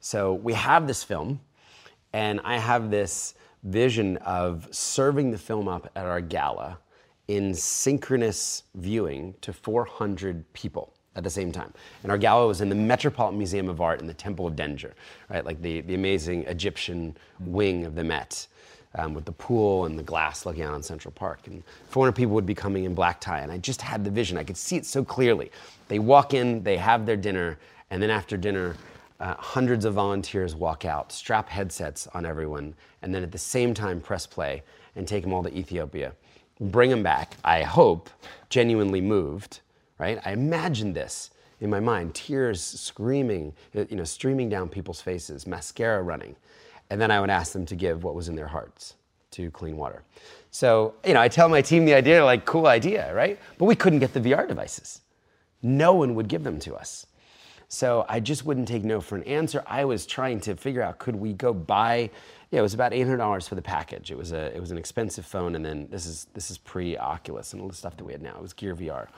So 0.00 0.34
we 0.34 0.52
have 0.54 0.86
this 0.86 1.02
film, 1.04 1.40
and 2.12 2.40
I 2.44 2.58
have 2.58 2.90
this 2.90 3.34
vision 3.62 4.16
of 4.18 4.68
serving 4.70 5.30
the 5.30 5.38
film 5.38 5.68
up 5.68 5.90
at 5.96 6.06
our 6.06 6.20
gala 6.20 6.78
in 7.28 7.54
synchronous 7.54 8.64
viewing 8.74 9.34
to 9.40 9.52
400 9.52 10.52
people 10.52 10.92
at 11.16 11.24
the 11.24 11.30
same 11.30 11.52
time. 11.52 11.72
And 12.02 12.12
our 12.12 12.18
gala 12.18 12.46
was 12.46 12.60
in 12.60 12.68
the 12.68 12.74
Metropolitan 12.74 13.38
Museum 13.38 13.68
of 13.68 13.80
Art 13.80 14.00
in 14.00 14.06
the 14.06 14.14
Temple 14.14 14.46
of 14.46 14.54
Dendur, 14.54 14.92
right? 15.30 15.44
Like 15.44 15.62
the, 15.62 15.80
the 15.82 15.94
amazing 15.94 16.44
Egyptian 16.44 17.16
wing 17.40 17.86
of 17.86 17.94
the 17.94 18.04
Met. 18.04 18.46
Um, 18.96 19.12
with 19.12 19.24
the 19.24 19.32
pool 19.32 19.86
and 19.86 19.98
the 19.98 20.04
glass 20.04 20.46
looking 20.46 20.62
out 20.62 20.72
on 20.72 20.80
Central 20.80 21.10
Park. 21.10 21.40
And 21.48 21.64
400 21.88 22.12
people 22.12 22.32
would 22.34 22.46
be 22.46 22.54
coming 22.54 22.84
in 22.84 22.94
black 22.94 23.20
tie, 23.20 23.40
and 23.40 23.50
I 23.50 23.58
just 23.58 23.82
had 23.82 24.04
the 24.04 24.10
vision. 24.10 24.38
I 24.38 24.44
could 24.44 24.56
see 24.56 24.76
it 24.76 24.86
so 24.86 25.02
clearly. 25.02 25.50
They 25.88 25.98
walk 25.98 26.32
in, 26.32 26.62
they 26.62 26.76
have 26.76 27.04
their 27.04 27.16
dinner, 27.16 27.58
and 27.90 28.00
then 28.00 28.08
after 28.08 28.36
dinner, 28.36 28.76
uh, 29.20 29.34
hundreds 29.36 29.84
of 29.84 29.94
volunteers 29.94 30.54
walk 30.54 30.84
out, 30.84 31.12
strap 31.12 31.48
headsets 31.48 32.06
on 32.14 32.26
everyone, 32.26 32.74
and 33.02 33.14
then 33.14 33.22
at 33.22 33.32
the 33.32 33.38
same 33.38 33.74
time 33.74 34.00
press 34.00 34.26
play 34.26 34.62
and 34.96 35.06
take 35.06 35.22
them 35.22 35.32
all 35.32 35.42
to 35.42 35.56
Ethiopia. 35.56 36.12
Bring 36.60 36.90
them 36.90 37.02
back, 37.02 37.36
I 37.44 37.62
hope, 37.62 38.10
genuinely 38.48 39.00
moved, 39.00 39.60
right? 39.98 40.20
I 40.24 40.32
imagined 40.32 40.94
this 40.94 41.30
in 41.60 41.70
my 41.70 41.80
mind, 41.80 42.14
tears 42.14 42.60
screaming, 42.62 43.52
you 43.72 43.96
know, 43.96 44.04
streaming 44.04 44.48
down 44.48 44.68
people's 44.68 45.00
faces, 45.00 45.46
mascara 45.46 46.02
running. 46.02 46.36
And 46.94 47.00
then 47.00 47.10
I 47.10 47.20
would 47.20 47.28
ask 47.28 47.52
them 47.52 47.66
to 47.66 47.74
give 47.74 48.04
what 48.04 48.14
was 48.14 48.28
in 48.28 48.36
their 48.36 48.46
hearts 48.46 48.94
to 49.32 49.50
clean 49.50 49.76
water. 49.76 50.04
So, 50.52 50.94
you 51.04 51.12
know, 51.12 51.20
I 51.20 51.26
tell 51.26 51.48
my 51.48 51.60
team 51.60 51.86
the 51.86 51.94
idea, 51.94 52.24
like, 52.24 52.44
cool 52.44 52.68
idea, 52.68 53.12
right? 53.12 53.36
But 53.58 53.64
we 53.64 53.74
couldn't 53.74 53.98
get 53.98 54.14
the 54.14 54.20
VR 54.20 54.46
devices. 54.46 55.00
No 55.60 55.92
one 55.92 56.14
would 56.14 56.28
give 56.28 56.44
them 56.44 56.60
to 56.60 56.76
us. 56.76 57.06
So 57.66 58.06
I 58.08 58.20
just 58.20 58.44
wouldn't 58.44 58.68
take 58.68 58.84
no 58.84 59.00
for 59.00 59.16
an 59.16 59.24
answer. 59.24 59.64
I 59.66 59.84
was 59.84 60.06
trying 60.06 60.38
to 60.42 60.54
figure 60.54 60.82
out 60.82 61.00
could 61.00 61.16
we 61.16 61.32
go 61.32 61.52
buy 61.52 62.10
yeah, 62.52 62.60
it 62.60 62.62
was 62.62 62.74
about 62.74 62.92
$800 62.92 63.48
for 63.48 63.56
the 63.56 63.62
package. 63.62 64.12
It 64.12 64.16
was 64.16 64.30
a 64.30 64.54
it 64.54 64.60
was 64.60 64.70
an 64.70 64.78
expensive 64.78 65.26
phone 65.26 65.56
and 65.56 65.64
then 65.64 65.88
this 65.90 66.06
is 66.06 66.28
this 66.32 66.48
is 66.48 66.58
pre 66.58 66.96
Oculus 66.96 67.54
and 67.54 67.60
all 67.60 67.66
the 67.66 67.74
stuff 67.74 67.96
that 67.96 68.04
we 68.04 68.12
had 68.12 68.22
now. 68.22 68.36
It 68.36 68.42
was 68.42 68.52
Gear 68.52 68.76
VR. 68.76 69.08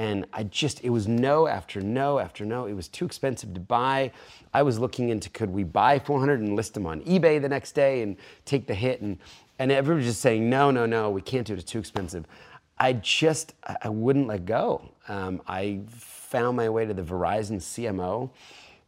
And 0.00 0.24
I 0.32 0.44
just, 0.44 0.82
it 0.82 0.88
was 0.88 1.06
no 1.06 1.46
after 1.46 1.82
no 1.82 2.20
after 2.20 2.46
no. 2.46 2.64
It 2.64 2.72
was 2.72 2.88
too 2.88 3.04
expensive 3.04 3.52
to 3.52 3.60
buy. 3.60 4.12
I 4.54 4.62
was 4.62 4.78
looking 4.78 5.10
into 5.10 5.28
could 5.28 5.50
we 5.50 5.62
buy 5.62 5.98
400 5.98 6.40
and 6.40 6.56
list 6.56 6.72
them 6.72 6.86
on 6.86 7.02
eBay 7.02 7.38
the 7.38 7.50
next 7.50 7.72
day 7.72 8.00
and 8.00 8.16
take 8.46 8.66
the 8.66 8.74
hit. 8.74 9.02
And, 9.02 9.18
and 9.58 9.70
everybody 9.70 9.98
was 9.98 10.14
just 10.14 10.22
saying, 10.22 10.48
no, 10.48 10.70
no, 10.70 10.86
no, 10.86 11.10
we 11.10 11.20
can't 11.20 11.46
do 11.46 11.52
it. 11.52 11.58
It's 11.58 11.70
too 11.70 11.78
expensive. 11.78 12.24
I 12.78 12.94
just, 12.94 13.52
I 13.82 13.90
wouldn't 13.90 14.26
let 14.26 14.46
go. 14.46 14.90
Um, 15.06 15.42
I 15.46 15.82
found 15.90 16.56
my 16.56 16.70
way 16.70 16.86
to 16.86 16.94
the 16.94 17.02
Verizon 17.02 17.58
CMO, 17.58 18.30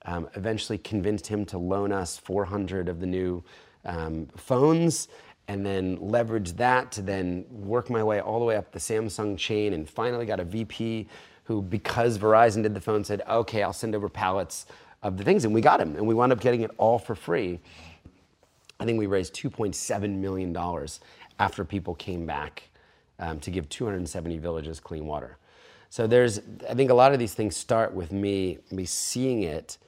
um, 0.06 0.30
eventually 0.34 0.78
convinced 0.78 1.26
him 1.26 1.44
to 1.44 1.58
loan 1.58 1.92
us 1.92 2.16
400 2.16 2.88
of 2.88 3.00
the 3.00 3.06
new 3.06 3.44
um, 3.84 4.28
phones 4.34 5.08
and 5.48 5.66
then 5.66 5.98
leverage 6.00 6.52
that 6.52 6.92
to 6.92 7.02
then 7.02 7.44
work 7.50 7.90
my 7.90 8.02
way 8.02 8.20
all 8.20 8.38
the 8.38 8.44
way 8.44 8.56
up 8.56 8.72
the 8.72 8.78
Samsung 8.78 9.36
chain 9.36 9.72
and 9.72 9.88
finally 9.88 10.24
got 10.24 10.40
a 10.40 10.44
VP 10.44 11.08
who, 11.44 11.60
because 11.60 12.18
Verizon 12.18 12.62
did 12.62 12.74
the 12.74 12.80
phone, 12.80 13.04
said, 13.04 13.22
okay, 13.28 13.62
I'll 13.62 13.72
send 13.72 13.94
over 13.94 14.08
pallets 14.08 14.66
of 15.02 15.16
the 15.16 15.24
things. 15.24 15.44
And 15.44 15.52
we 15.52 15.60
got 15.60 15.80
him, 15.80 15.96
and 15.96 16.06
we 16.06 16.14
wound 16.14 16.32
up 16.32 16.40
getting 16.40 16.60
it 16.62 16.70
all 16.78 16.98
for 16.98 17.14
free. 17.14 17.58
I 18.78 18.84
think 18.84 18.98
we 18.98 19.06
raised 19.06 19.34
$2.7 19.34 20.18
million 20.18 20.56
after 21.38 21.64
people 21.64 21.94
came 21.94 22.26
back 22.26 22.68
um, 23.18 23.40
to 23.40 23.50
give 23.50 23.68
270 23.68 24.38
villages 24.38 24.80
clean 24.80 25.06
water. 25.06 25.38
So 25.90 26.06
there's, 26.06 26.40
I 26.68 26.74
think 26.74 26.90
a 26.90 26.94
lot 26.94 27.12
of 27.12 27.18
these 27.18 27.34
things 27.34 27.56
start 27.56 27.92
with 27.92 28.12
me, 28.12 28.58
me 28.70 28.84
seeing 28.84 29.42
it 29.42 29.78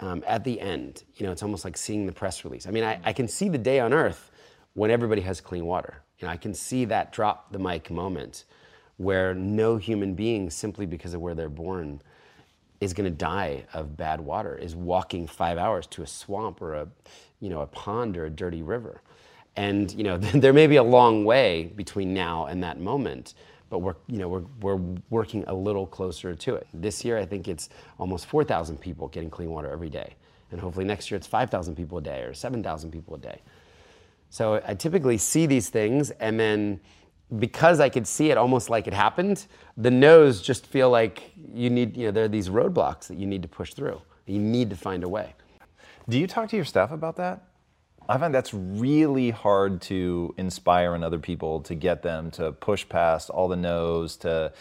um, 0.00 0.22
at 0.26 0.44
the 0.44 0.60
end. 0.60 1.04
You 1.16 1.26
know, 1.26 1.32
it's 1.32 1.42
almost 1.42 1.64
like 1.64 1.76
seeing 1.76 2.06
the 2.06 2.12
press 2.12 2.44
release. 2.44 2.66
I 2.66 2.70
mean, 2.70 2.84
I, 2.84 3.00
I 3.04 3.12
can 3.12 3.26
see 3.26 3.48
the 3.48 3.58
day 3.58 3.80
on 3.80 3.92
earth 3.92 4.30
when 4.76 4.90
everybody 4.90 5.22
has 5.22 5.40
clean 5.40 5.64
water. 5.64 6.02
You 6.18 6.26
know, 6.28 6.32
I 6.32 6.36
can 6.36 6.52
see 6.52 6.84
that 6.84 7.10
drop 7.10 7.50
the 7.50 7.58
mic 7.58 7.90
moment 7.90 8.44
where 8.98 9.34
no 9.34 9.78
human 9.78 10.14
being, 10.14 10.50
simply 10.50 10.84
because 10.84 11.14
of 11.14 11.20
where 11.22 11.34
they're 11.34 11.48
born, 11.48 12.00
is 12.80 12.92
going 12.92 13.10
to 13.10 13.16
die 13.16 13.64
of 13.72 13.96
bad 13.96 14.20
water, 14.20 14.54
is 14.54 14.76
walking 14.76 15.26
five 15.26 15.56
hours 15.56 15.86
to 15.88 16.02
a 16.02 16.06
swamp 16.06 16.60
or 16.60 16.74
a, 16.74 16.88
you 17.40 17.48
know, 17.48 17.62
a 17.62 17.66
pond 17.66 18.18
or 18.18 18.26
a 18.26 18.30
dirty 18.30 18.60
river. 18.60 19.00
And 19.56 19.90
you 19.92 20.04
know, 20.04 20.18
there 20.18 20.52
may 20.52 20.66
be 20.66 20.76
a 20.76 20.82
long 20.82 21.24
way 21.24 21.72
between 21.74 22.12
now 22.12 22.44
and 22.44 22.62
that 22.62 22.78
moment, 22.78 23.32
but 23.70 23.78
we're, 23.78 23.96
you 24.08 24.18
know, 24.18 24.28
we're, 24.28 24.44
we're 24.60 24.98
working 25.08 25.42
a 25.46 25.54
little 25.54 25.86
closer 25.86 26.34
to 26.34 26.54
it. 26.54 26.66
This 26.74 27.02
year, 27.02 27.16
I 27.16 27.24
think 27.24 27.48
it's 27.48 27.70
almost 27.98 28.26
4,000 28.26 28.78
people 28.78 29.08
getting 29.08 29.30
clean 29.30 29.50
water 29.50 29.70
every 29.70 29.88
day. 29.88 30.16
And 30.52 30.60
hopefully 30.60 30.84
next 30.84 31.10
year 31.10 31.16
it's 31.16 31.26
5,000 31.26 31.74
people 31.74 31.96
a 31.96 32.02
day 32.02 32.20
or 32.22 32.34
7,000 32.34 32.90
people 32.90 33.14
a 33.14 33.18
day. 33.18 33.40
So 34.30 34.60
I 34.66 34.74
typically 34.74 35.18
see 35.18 35.46
these 35.46 35.68
things, 35.68 36.10
and 36.10 36.38
then 36.38 36.80
because 37.38 37.80
I 37.80 37.88
could 37.88 38.06
see 38.06 38.30
it 38.30 38.38
almost 38.38 38.70
like 38.70 38.86
it 38.86 38.94
happened, 38.94 39.46
the 39.76 39.90
no's 39.90 40.42
just 40.42 40.66
feel 40.66 40.90
like 40.90 41.32
you 41.52 41.70
need, 41.70 41.96
you 41.96 42.06
know, 42.06 42.12
there 42.12 42.24
are 42.24 42.28
these 42.28 42.48
roadblocks 42.48 43.08
that 43.08 43.16
you 43.16 43.26
need 43.26 43.42
to 43.42 43.48
push 43.48 43.74
through. 43.74 44.00
You 44.26 44.38
need 44.38 44.70
to 44.70 44.76
find 44.76 45.02
a 45.04 45.08
way. 45.08 45.34
Do 46.08 46.18
you 46.18 46.26
talk 46.26 46.48
to 46.50 46.56
your 46.56 46.64
staff 46.64 46.92
about 46.92 47.16
that? 47.16 47.42
I 48.08 48.18
find 48.18 48.32
that's 48.32 48.54
really 48.54 49.30
hard 49.30 49.80
to 49.82 50.32
inspire 50.36 50.94
in 50.94 51.02
other 51.02 51.18
people 51.18 51.60
to 51.62 51.74
get 51.74 52.02
them 52.02 52.30
to 52.32 52.52
push 52.52 52.88
past 52.88 53.30
all 53.30 53.48
the 53.48 53.56
no's, 53.56 54.16
to 54.18 54.52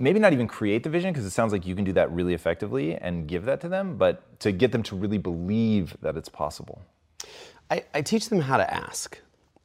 maybe 0.00 0.18
not 0.18 0.32
even 0.32 0.48
create 0.48 0.82
the 0.82 0.90
vision, 0.90 1.12
because 1.12 1.24
it 1.24 1.30
sounds 1.30 1.52
like 1.52 1.64
you 1.64 1.76
can 1.76 1.84
do 1.84 1.92
that 1.92 2.10
really 2.10 2.34
effectively 2.34 2.96
and 2.96 3.28
give 3.28 3.44
that 3.44 3.60
to 3.60 3.68
them, 3.68 3.96
but 3.96 4.40
to 4.40 4.50
get 4.50 4.72
them 4.72 4.82
to 4.84 4.96
really 4.96 5.18
believe 5.18 5.96
that 6.00 6.16
it's 6.16 6.28
possible. 6.28 6.82
I, 7.70 7.84
I 7.94 8.02
teach 8.02 8.28
them 8.28 8.40
how 8.40 8.56
to 8.56 8.74
ask 8.74 9.18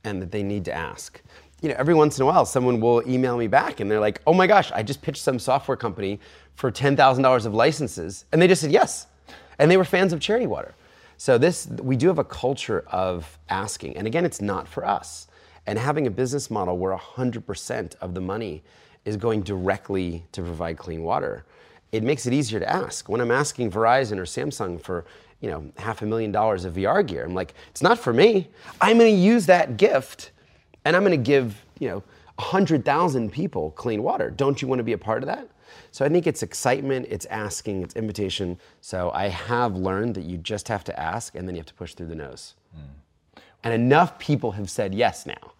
and 0.03 0.21
that 0.21 0.31
they 0.31 0.43
need 0.43 0.65
to 0.65 0.73
ask. 0.73 1.21
You 1.61 1.69
know, 1.69 1.75
every 1.77 1.95
once 1.95 2.19
in 2.19 2.23
a 2.23 2.25
while, 2.25 2.45
someone 2.45 2.79
will 2.79 3.01
email 3.09 3.37
me 3.37 3.47
back 3.47 3.79
and 3.79 3.89
they're 3.89 3.99
like, 3.99 4.21
oh 4.27 4.33
my 4.33 4.45
gosh, 4.45 4.71
I 4.71 4.83
just 4.83 5.01
pitched 5.01 5.23
some 5.23 5.39
software 5.39 5.75
company 5.75 6.19
for 6.53 6.71
$10,000 6.71 7.45
of 7.45 7.53
licenses. 7.53 8.25
And 8.31 8.41
they 8.41 8.47
just 8.47 8.61
said 8.61 8.71
yes. 8.71 9.07
And 9.57 9.71
they 9.71 9.77
were 9.77 9.85
fans 9.85 10.13
of 10.13 10.19
Charity 10.19 10.47
Water. 10.47 10.75
So 11.17 11.37
this, 11.37 11.67
we 11.81 11.95
do 11.95 12.07
have 12.07 12.19
a 12.19 12.23
culture 12.23 12.83
of 12.91 13.37
asking. 13.49 13.97
And 13.97 14.05
again, 14.05 14.25
it's 14.25 14.41
not 14.41 14.67
for 14.67 14.85
us. 14.85 15.27
And 15.65 15.79
having 15.79 16.05
a 16.05 16.11
business 16.11 16.51
model 16.51 16.77
where 16.77 16.95
100% 16.95 17.95
of 17.95 18.13
the 18.13 18.21
money 18.21 18.63
is 19.05 19.17
going 19.17 19.41
directly 19.41 20.25
to 20.33 20.41
provide 20.41 20.77
clean 20.77 21.03
water, 21.03 21.45
it 21.91 22.03
makes 22.03 22.25
it 22.25 22.33
easier 22.33 22.59
to 22.59 22.69
ask. 22.69 23.07
When 23.07 23.21
I'm 23.21 23.31
asking 23.31 23.71
Verizon 23.71 24.17
or 24.17 24.23
Samsung 24.23 24.79
for 24.81 25.05
you 25.45 25.51
know, 25.51 25.63
half 25.77 26.01
a 26.01 26.07
million 26.07 26.31
dollars 26.31 26.65
of 26.65 26.73
VR 26.73 27.05
gear. 27.05 27.23
I'm 27.23 27.35
like, 27.35 27.53
it's 27.69 27.83
not 27.83 27.99
for 27.99 28.11
me. 28.11 28.49
I'm 28.81 28.97
going 28.97 29.13
to 29.13 29.21
use 29.21 29.45
that 29.45 29.77
gift 29.77 30.31
and 30.85 30.95
I'm 30.95 31.03
going 31.03 31.11
to 31.11 31.23
give, 31.23 31.63
you 31.77 31.87
know, 31.87 32.03
100,000 32.37 33.31
people 33.31 33.69
clean 33.69 34.01
water. 34.01 34.31
Don't 34.31 34.59
you 34.59 34.67
want 34.67 34.79
to 34.79 34.83
be 34.83 34.93
a 34.93 34.97
part 34.97 35.21
of 35.21 35.27
that? 35.27 35.47
So 35.91 36.03
I 36.03 36.09
think 36.09 36.25
it's 36.25 36.41
excitement, 36.41 37.05
it's 37.11 37.27
asking, 37.27 37.83
it's 37.83 37.95
invitation. 37.95 38.57
So 38.81 39.11
I 39.13 39.27
have 39.27 39.75
learned 39.75 40.15
that 40.15 40.23
you 40.23 40.39
just 40.39 40.67
have 40.67 40.83
to 40.85 40.99
ask 40.99 41.35
and 41.35 41.47
then 41.47 41.53
you 41.53 41.59
have 41.59 41.67
to 41.67 41.75
push 41.75 41.93
through 41.93 42.07
the 42.07 42.15
nose. 42.15 42.55
Mm. 42.75 43.41
And 43.65 43.73
enough 43.75 44.17
people 44.17 44.51
have 44.53 44.67
said 44.67 44.95
yes 44.95 45.27
now, 45.27 45.53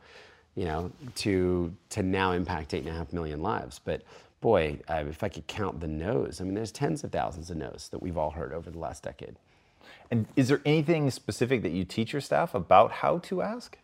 you 0.56 0.66
know, 0.66 0.92
to, 1.18 1.72
to 1.92 2.02
now 2.02 2.32
impact 2.32 2.74
eight 2.74 2.86
and 2.86 2.90
a 2.90 2.98
half 2.98 3.14
million 3.14 3.44
lives. 3.44 3.80
But 3.86 4.02
boy, 4.42 4.80
if 4.90 5.24
I 5.24 5.30
could 5.30 5.46
count 5.46 5.80
the 5.80 5.88
no's, 5.88 6.42
I 6.42 6.44
mean, 6.44 6.56
there's 6.56 6.72
tens 6.72 7.04
of 7.04 7.12
thousands 7.12 7.52
of 7.52 7.58
no's 7.58 7.90
that 7.92 8.02
we've 8.02 8.18
all 8.18 8.32
heard 8.32 8.52
over 8.52 8.72
the 8.72 8.80
last 8.80 9.04
decade. 9.04 9.36
And 10.12 10.28
is 10.36 10.48
there 10.48 10.62
anything 10.66 11.10
specific 11.12 11.62
that 11.64 11.72
you 11.72 11.84
teach 11.84 12.14
your 12.14 12.22
staff 12.22 12.54
about 12.54 12.92
how 12.92 13.18
to 13.20 13.42
ask? 13.42 13.78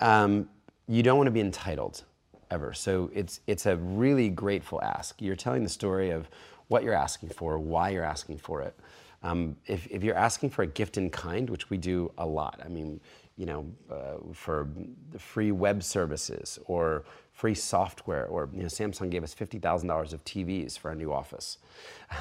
Um, 0.00 0.48
you 0.88 1.02
don't 1.02 1.16
want 1.16 1.28
to 1.28 1.32
be 1.32 1.40
entitled 1.40 2.04
ever. 2.50 2.72
So 2.72 3.10
it's 3.12 3.40
it's 3.46 3.66
a 3.66 3.76
really 3.76 4.28
grateful 4.28 4.82
ask. 4.82 5.20
You're 5.20 5.36
telling 5.36 5.62
the 5.62 5.68
story 5.68 6.10
of 6.10 6.28
what 6.68 6.82
you're 6.82 6.94
asking 6.94 7.30
for, 7.30 7.58
why 7.58 7.90
you're 7.90 8.04
asking 8.04 8.38
for 8.38 8.62
it. 8.62 8.76
Um, 9.22 9.56
if, 9.66 9.86
if 9.90 10.04
you're 10.04 10.16
asking 10.16 10.50
for 10.50 10.62
a 10.62 10.66
gift 10.66 10.98
in 10.98 11.10
kind, 11.10 11.48
which 11.48 11.70
we 11.70 11.78
do 11.78 12.12
a 12.18 12.26
lot, 12.26 12.60
I 12.64 12.68
mean, 12.68 13.00
you 13.36 13.46
know, 13.46 13.66
uh, 13.90 14.32
for 14.32 14.68
the 15.12 15.18
free 15.18 15.52
web 15.52 15.82
services 15.82 16.58
or 16.66 17.04
free 17.36 17.54
software, 17.54 18.26
or 18.26 18.48
you 18.54 18.62
know, 18.62 18.66
Samsung 18.66 19.10
gave 19.10 19.22
us 19.22 19.34
fifty 19.34 19.58
thousand 19.58 19.88
dollars 19.88 20.12
of 20.14 20.24
TVs 20.24 20.78
for 20.78 20.88
our 20.88 20.94
new 20.94 21.12
office. 21.12 21.58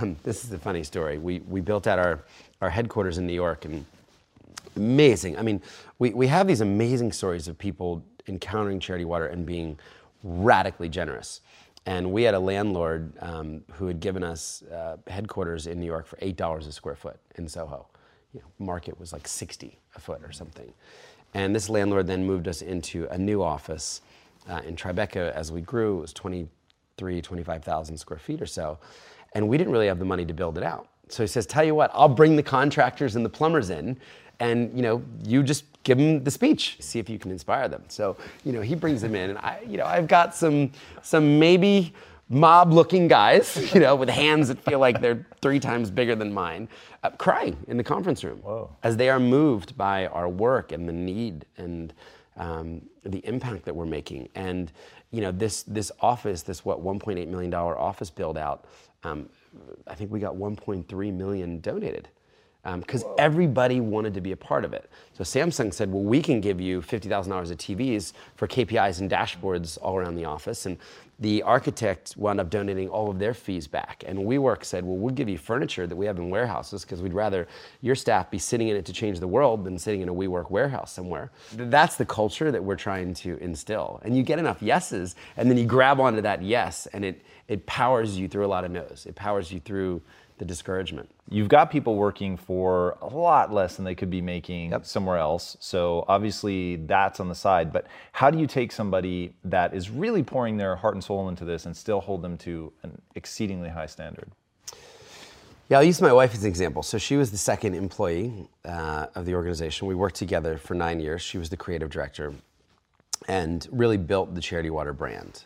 Um, 0.01 0.17
this 0.23 0.43
is 0.43 0.51
a 0.51 0.60
funny 0.60 0.84
story. 0.84 1.17
We 1.17 1.39
we 1.39 1.62
built 1.62 1.88
out 1.88 1.99
our 1.99 2.19
our 2.62 2.69
headquarters 2.69 3.17
in 3.17 3.25
New 3.25 3.34
York, 3.34 3.63
and 3.63 3.86
amazing. 4.75 5.38
I 5.38 5.41
mean, 5.41 5.62
we 5.99 6.10
we 6.12 6.28
have 6.28 6.47
these 6.47 6.60
amazing 6.60 7.13
stories 7.13 7.47
of 7.47 7.58
people 7.58 8.04
encountering 8.28 8.80
charity 8.80 9.06
water 9.06 9.28
and 9.28 9.45
being 9.45 9.80
radically 10.23 10.89
generous. 10.89 11.41
And 11.86 12.12
we 12.12 12.23
had 12.23 12.34
a 12.34 12.39
landlord 12.39 13.13
um, 13.21 13.62
who 13.73 13.88
had 13.88 13.99
given 13.99 14.23
us 14.23 14.63
uh, 14.63 14.97
headquarters 15.08 15.67
in 15.67 15.80
New 15.80 15.86
York 15.86 16.08
for 16.08 16.17
eight 16.21 16.36
dollars 16.36 16.67
a 16.67 16.73
square 16.73 16.95
foot 16.95 17.17
in 17.36 17.47
Soho. 17.47 17.88
You 18.34 18.41
know, 18.41 18.65
market 18.65 18.99
was 18.99 19.13
like 19.13 19.30
sixty 19.30 19.80
a 19.95 20.01
foot 20.01 20.21
or 20.23 20.34
something. 20.34 20.73
And 21.34 21.56
this 21.56 21.69
landlord 21.69 22.08
then 22.08 22.25
moved 22.25 22.47
us 22.49 22.62
into 22.62 23.08
a 23.12 23.17
new 23.17 23.41
office 23.41 24.01
uh, 24.49 24.62
in 24.65 24.75
Tribeca 24.75 25.31
as 25.34 25.51
we 25.51 25.62
grew. 25.62 25.99
It 25.99 26.01
was 26.01 26.13
23, 26.13 27.21
25,000 27.21 27.97
square 27.97 28.19
feet 28.19 28.41
or 28.41 28.45
so. 28.45 28.77
And 29.34 29.47
we 29.47 29.58
didn't 29.58 29.73
really 29.73 29.88
have 29.88 29.99
the 29.99 30.05
money 30.05 30.25
to 30.25 30.34
build 30.34 30.58
it 30.58 30.63
out. 30.63 30.88
So 31.10 31.23
he 31.23 31.27
says, 31.27 31.45
tell 31.45 31.63
you 31.63 31.75
what, 31.75 31.91
I'll 31.93 32.10
bring 32.10 32.36
the 32.36 32.43
contractors 32.43 33.15
and 33.15 33.23
the 33.23 33.29
plumbers 33.29 33.69
in 33.69 33.97
and 34.39 34.75
you 34.75 34.81
know 34.81 35.03
you 35.23 35.43
just 35.43 35.65
give 35.84 35.97
them 35.97 36.23
the 36.23 36.31
speech 36.31 36.77
see 36.79 36.99
if 36.99 37.10
you 37.10 37.19
can 37.19 37.31
inspire 37.31 37.67
them 37.67 37.84
so 37.88 38.15
you 38.43 38.51
know 38.51 38.62
he 38.62 38.75
brings 38.75 39.01
them 39.01 39.15
in 39.15 39.29
and 39.31 39.39
i 39.39 39.60
you 39.67 39.77
know 39.77 39.86
i've 39.86 40.08
got 40.08 40.36
some 40.36 40.71
some 41.01 41.39
maybe 41.39 41.93
mob 42.29 42.73
looking 42.73 43.08
guys 43.08 43.71
you 43.73 43.79
know 43.79 43.95
with 43.95 44.10
hands 44.10 44.47
that 44.47 44.60
feel 44.63 44.79
like 44.79 44.99
they're 44.99 45.25
three 45.41 45.60
times 45.60 45.89
bigger 45.89 46.15
than 46.15 46.34
mine 46.34 46.67
uh, 47.03 47.10
crying 47.12 47.55
in 47.67 47.77
the 47.77 47.84
conference 47.84 48.23
room 48.23 48.39
Whoa. 48.39 48.69
as 48.84 48.97
they 48.97 49.10
are 49.10 49.19
moved 49.19 49.77
by 49.77 50.08
our 50.08 50.27
work 50.27 50.71
and 50.71 50.88
the 50.88 50.93
need 50.93 51.45
and 51.58 51.93
um, 52.38 52.82
the 53.04 53.26
impact 53.26 53.65
that 53.65 53.76
we're 53.76 53.86
making. 53.86 54.30
And 54.36 54.71
you 55.15 55.21
know 55.21 55.32
this 55.32 55.63
this 55.63 55.93
office 56.02 56.41
this 56.41 56.65
what 56.65 56.84
1.8 56.84 57.28
million 57.30 57.50
dollar 57.50 57.80
office 57.80 58.10
build 58.10 58.38
out 58.38 58.65
um, 59.04 59.30
i 59.88 59.95
think 59.95 60.12
we 60.12 60.19
got 60.19 60.36
1.3 60.36 61.13
million 61.13 61.62
donated 61.62 62.10
because 62.78 63.04
um, 63.04 63.13
everybody 63.17 63.80
wanted 63.80 64.13
to 64.15 64.21
be 64.21 64.32
a 64.32 64.38
part 64.38 64.65
of 64.65 64.73
it. 64.73 64.89
So 65.13 65.23
Samsung 65.23 65.73
said, 65.73 65.91
well, 65.91 66.04
we 66.04 66.21
can 66.21 66.41
give 66.41 66.60
you 66.60 66.82
$50,000 66.82 67.51
of 67.51 67.58
TVs 67.58 68.13
for 68.36 68.47
KPIs 68.47 68.99
and 68.99 69.10
dashboards 69.10 69.78
all 69.82 69.95
around 69.95 70.15
the 70.15 70.25
office. 70.25 70.65
And 70.65 70.78
the 71.19 71.43
architect 71.43 72.15
wound 72.17 72.41
up 72.41 72.49
donating 72.49 72.89
all 72.89 73.10
of 73.10 73.19
their 73.19 73.34
fees 73.34 73.67
back. 73.67 74.04
And 74.06 74.19
WeWork 74.19 74.65
said, 74.65 74.84
well, 74.84 74.97
we'll 74.97 75.13
give 75.13 75.30
you 75.30 75.38
furniture 75.38 75.88
that 75.88 75.95
we 75.95 76.06
have 76.06 76.17
in 76.17 76.30
warehouses 76.30 76.84
because 76.84 77.01
we'd 77.01 77.13
rather 77.13 77.47
your 77.82 77.95
staff 77.95 78.30
be 78.30 78.38
sitting 78.38 78.67
in 78.67 78.75
it 78.75 78.86
to 78.86 78.93
change 78.93 79.19
the 79.21 79.28
world 79.28 79.63
than 79.63 79.80
sitting 79.80 80.01
in 80.01 80.10
a 80.10 80.13
WeWork 80.13 80.51
warehouse 80.51 80.91
somewhere. 80.91 81.32
That's 81.54 81.95
the 81.95 82.06
culture 82.06 82.51
that 82.51 82.63
we're 82.63 82.75
trying 82.75 83.13
to 83.15 83.38
instill. 83.38 84.01
And 84.04 84.17
you 84.17 84.23
get 84.23 84.39
enough 84.39 84.62
yeses, 84.62 85.15
and 85.38 85.49
then 85.49 85.58
you 85.58 85.65
grab 85.65 86.01
onto 86.01 86.21
that 86.21 86.41
yes, 86.41 86.88
and 86.88 87.06
it, 87.06 87.21
it 87.47 87.65
powers 87.65 88.17
you 88.17 88.28
through 88.28 88.45
a 88.45 88.47
lot 88.47 88.65
of 88.65 88.71
no's. 88.71 89.06
It 89.08 89.15
powers 89.15 89.51
you 89.51 89.62
through 89.62 90.01
the 90.38 90.45
discouragement. 90.45 91.10
You've 91.30 91.48
got 91.48 91.71
people 91.71 91.95
working 91.95 92.36
for 92.36 92.98
a 93.02 93.08
lot 93.08 93.54
less 93.54 93.76
than 93.76 93.86
they 93.86 93.95
could 93.95 94.10
be 94.10 94.21
making 94.21 94.71
Yep. 94.71 94.86
somewhere 94.86 95.17
else. 95.17 95.56
So 95.60 96.04
obviously 96.08 96.76
that's 96.76 97.19
on 97.19 97.30
the 97.30 97.36
side. 97.36 97.71
But 97.71 97.88
how 98.12 98.30
do 98.30 98.38
you 98.38 98.48
take 98.48 98.71
somebody 98.71 99.34
that 99.45 99.74
is 99.74 99.89
really 99.89 100.24
pouring 100.24 100.58
their 100.58 100.76
heart 100.76 100.93
and 100.93 101.04
soul 101.04 101.30
into 101.30 101.45
this 101.45 101.65
and 101.65 101.76
still 101.76 102.02
hold 102.02 102.21
them 102.21 102.38
to 102.39 102.74
an 102.84 103.02
exceedingly 103.15 103.69
high 103.69 103.86
standard? 103.86 104.30
Yeah, 105.69 105.78
I'll 105.78 105.84
use 105.84 106.02
my 106.02 106.13
wife 106.13 106.34
as 106.34 106.43
an 106.43 106.50
example. 106.50 106.84
So 106.84 106.98
she 107.00 107.15
was 107.15 107.32
the 107.32 107.38
second 107.38 107.74
employee 107.74 108.48
uh, 108.65 109.08
of 109.15 109.26
the 109.26 109.34
organization. 109.34 109.88
We 109.88 109.95
worked 109.95 110.15
together 110.15 110.58
for 110.58 110.76
nine 110.76 111.00
years. 111.00 111.21
She 111.21 111.38
was 111.38 111.50
the 111.50 111.58
creative 111.58 111.89
director 111.89 112.34
and 113.28 113.67
really 113.71 113.98
built 113.98 114.36
the 114.36 114.41
Charity 114.41 114.69
Water 114.69 114.93
brand. 114.93 115.45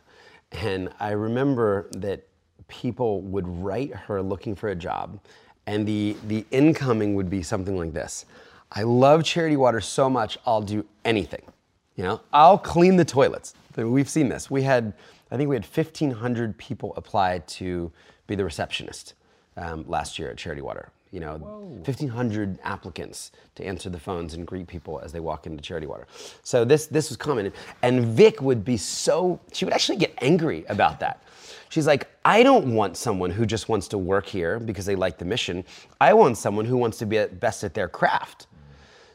And 0.52 0.90
I 1.00 1.12
remember 1.12 1.88
that 1.92 2.28
people 2.70 3.22
would 3.22 3.48
write 3.48 3.94
her 3.94 4.22
looking 4.22 4.56
for 4.56 4.70
a 4.70 4.76
job, 4.76 5.20
and 5.68 5.86
the, 5.88 6.16
the 6.28 6.46
incoming 6.52 7.16
would 7.16 7.30
be 7.30 7.44
something 7.44 7.78
like 7.78 7.94
this 7.94 8.26
I 8.72 8.84
love 8.84 9.24
Charity 9.24 9.58
Water 9.58 9.82
so 9.82 10.10
much, 10.10 10.38
I'll 10.46 10.62
do 10.62 10.86
anything. 11.04 11.42
You 11.96 12.04
know, 12.04 12.22
I'll 12.32 12.58
clean 12.58 12.96
the 12.96 13.06
toilets. 13.06 13.54
We've 13.76 14.10
seen 14.10 14.30
this. 14.30 14.50
We 14.50 14.62
had, 14.62 14.94
I 15.32 15.38
think 15.38 15.50
we 15.50 15.56
had 15.56 15.66
1,500 15.66 16.58
people 16.58 16.94
apply 16.96 17.40
to 17.40 17.92
be 18.28 18.36
the 18.36 18.46
receptionist 18.46 19.16
um, 19.58 19.86
last 19.88 20.20
year 20.20 20.30
at 20.30 20.38
Charity 20.38 20.62
Water. 20.62 20.92
You 21.12 21.20
know, 21.22 21.38
1,500 21.38 22.60
applicants 22.64 23.32
to 23.56 23.66
answer 23.66 23.90
the 23.90 24.00
phones 24.00 24.36
and 24.36 24.46
greet 24.46 24.68
people 24.68 25.00
as 25.04 25.12
they 25.12 25.20
walk 25.20 25.48
into 25.48 25.62
Charity 25.64 25.88
Water. 25.88 26.06
So 26.44 26.64
this 26.64 26.86
this 26.86 27.10
was 27.10 27.18
common, 27.18 27.52
and 27.82 28.06
Vic 28.06 28.42
would 28.42 28.64
be 28.64 28.78
so 28.78 29.40
she 29.52 29.66
would 29.66 29.74
actually 29.74 29.98
get 29.98 30.14
angry 30.22 30.66
about 30.70 31.00
that. 31.00 31.24
She's 31.70 31.88
like, 31.88 32.08
I 32.26 32.44
don't 32.44 32.74
want 32.74 32.98
someone 32.98 33.32
who 33.32 33.46
just 33.46 33.70
wants 33.70 33.88
to 33.90 33.98
work 33.98 34.26
here 34.26 34.60
because 34.60 34.86
they 34.86 34.96
like 34.96 35.18
the 35.18 35.26
mission. 35.26 35.64
I 36.00 36.14
want 36.14 36.38
someone 36.38 36.66
who 36.66 36.78
wants 36.78 36.98
to 37.00 37.06
be 37.06 37.18
at 37.18 37.40
best 37.40 37.64
at 37.64 37.74
their 37.74 37.88
craft. 37.88 38.48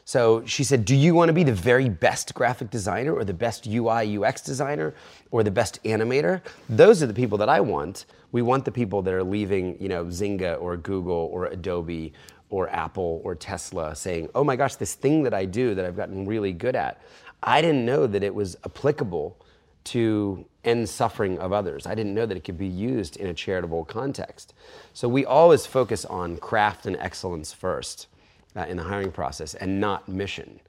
So 0.07 0.45
she 0.45 0.63
said, 0.63 0.85
Do 0.85 0.95
you 0.95 1.15
want 1.15 1.29
to 1.29 1.33
be 1.33 1.43
the 1.43 1.51
very 1.51 1.89
best 1.89 2.35
graphic 2.35 2.69
designer 2.69 3.13
or 3.13 3.23
the 3.23 3.33
best 3.33 3.65
UI 3.65 4.17
UX 4.17 4.41
designer 4.41 4.93
or 5.31 5.43
the 5.43 5.51
best 5.51 5.83
animator? 5.83 6.41
Those 6.69 7.01
are 7.01 7.07
the 7.07 7.13
people 7.13 7.39
that 7.39 7.49
I 7.49 7.59
want. 7.59 8.05
We 8.31 8.43
want 8.43 8.65
the 8.65 8.71
people 8.71 9.01
that 9.01 9.13
are 9.13 9.23
leaving, 9.23 9.81
you 9.81 9.89
know, 9.89 10.05
Zynga 10.05 10.61
or 10.61 10.77
Google 10.77 11.29
or 11.33 11.47
Adobe 11.47 12.13
or 12.49 12.69
Apple 12.69 13.21
or 13.23 13.33
Tesla 13.33 13.95
saying, 13.95 14.29
Oh 14.35 14.43
my 14.43 14.55
gosh, 14.55 14.75
this 14.75 14.93
thing 14.93 15.23
that 15.23 15.33
I 15.33 15.45
do 15.45 15.73
that 15.73 15.85
I've 15.85 15.97
gotten 15.97 16.27
really 16.27 16.53
good 16.53 16.75
at, 16.75 17.01
I 17.41 17.61
didn't 17.61 17.85
know 17.85 18.05
that 18.05 18.23
it 18.23 18.33
was 18.33 18.55
applicable 18.63 19.37
to 19.85 20.45
end 20.65 20.89
suffering 20.89 21.39
of 21.39 21.53
others. 21.53 21.85
I 21.85 21.95
didn't 21.95 22.13
know 22.13 22.25
that 22.25 22.35
it 22.35 22.43
could 22.43 22.57
be 22.57 22.67
used 22.67 23.17
in 23.17 23.27
a 23.27 23.33
charitable 23.33 23.85
context. 23.85 24.53
So 24.93 25.07
we 25.07 25.25
always 25.25 25.65
focus 25.65 26.05
on 26.05 26.37
craft 26.37 26.85
and 26.85 26.97
excellence 26.97 27.53
first 27.53 28.07
uh, 28.55 28.65
in 28.67 28.77
the 28.77 28.83
hiring 28.83 29.11
process 29.11 29.53
and 29.55 29.79
not 29.79 30.09
mission, 30.09 30.59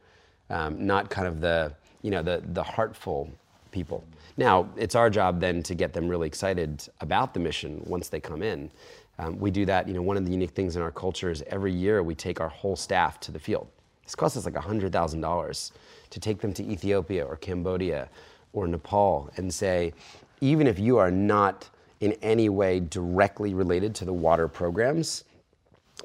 um, 0.50 0.86
not 0.86 1.10
kind 1.10 1.26
of 1.26 1.40
the, 1.40 1.72
you 2.02 2.10
know, 2.10 2.22
the, 2.22 2.42
the 2.52 2.62
heartful 2.62 3.30
people. 3.70 4.04
Now, 4.36 4.68
it's 4.76 4.94
our 4.94 5.08
job 5.08 5.40
then 5.40 5.62
to 5.64 5.74
get 5.74 5.92
them 5.92 6.08
really 6.08 6.26
excited 6.26 6.86
about 7.00 7.32
the 7.34 7.40
mission 7.40 7.82
once 7.86 8.08
they 8.08 8.20
come 8.20 8.42
in. 8.42 8.70
Um, 9.18 9.38
we 9.38 9.50
do 9.50 9.64
that, 9.64 9.88
you 9.88 9.94
know, 9.94 10.02
one 10.02 10.18
of 10.18 10.26
the 10.26 10.32
unique 10.32 10.50
things 10.50 10.76
in 10.76 10.82
our 10.82 10.90
culture 10.90 11.30
is 11.30 11.42
every 11.46 11.72
year 11.72 12.02
we 12.02 12.14
take 12.14 12.40
our 12.40 12.48
whole 12.48 12.76
staff 12.76 13.18
to 13.20 13.32
the 13.32 13.38
field. 13.38 13.66
This 14.04 14.14
costs 14.14 14.36
us 14.36 14.44
like 14.44 14.54
$100,000 14.54 15.72
to 16.10 16.20
take 16.20 16.40
them 16.40 16.52
to 16.52 16.62
Ethiopia 16.62 17.24
or 17.24 17.36
Cambodia 17.36 18.08
or 18.56 18.66
Nepal 18.66 19.30
and 19.36 19.52
say, 19.52 19.92
even 20.40 20.66
if 20.66 20.78
you 20.78 20.96
are 20.96 21.10
not 21.10 21.68
in 22.00 22.12
any 22.22 22.48
way 22.48 22.80
directly 22.80 23.54
related 23.54 23.94
to 23.96 24.04
the 24.04 24.12
water 24.12 24.48
programs, 24.48 25.24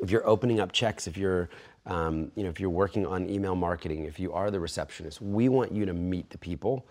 if 0.01 0.11
you're 0.11 0.27
opening 0.27 0.59
up 0.59 0.71
checks, 0.71 1.07
if 1.07 1.17
you're 1.17 1.49
um, 1.87 2.31
you 2.35 2.43
know, 2.43 2.49
if 2.49 2.59
you're 2.59 2.69
working 2.69 3.07
on 3.07 3.27
email 3.27 3.55
marketing, 3.55 4.03
if 4.03 4.19
you 4.19 4.31
are 4.33 4.51
the 4.51 4.59
receptionist, 4.59 5.19
we 5.19 5.49
want 5.49 5.71
you 5.71 5.83
to 5.85 5.93
meet 5.93 6.29
the 6.29 6.37
people 6.37 6.85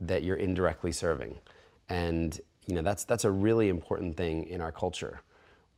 that 0.00 0.24
you're 0.24 0.36
indirectly 0.36 0.90
serving, 0.90 1.38
and 1.88 2.40
you 2.66 2.74
know 2.74 2.82
that's 2.82 3.04
that's 3.04 3.24
a 3.24 3.30
really 3.30 3.68
important 3.68 4.16
thing 4.16 4.48
in 4.48 4.60
our 4.60 4.72
culture, 4.72 5.20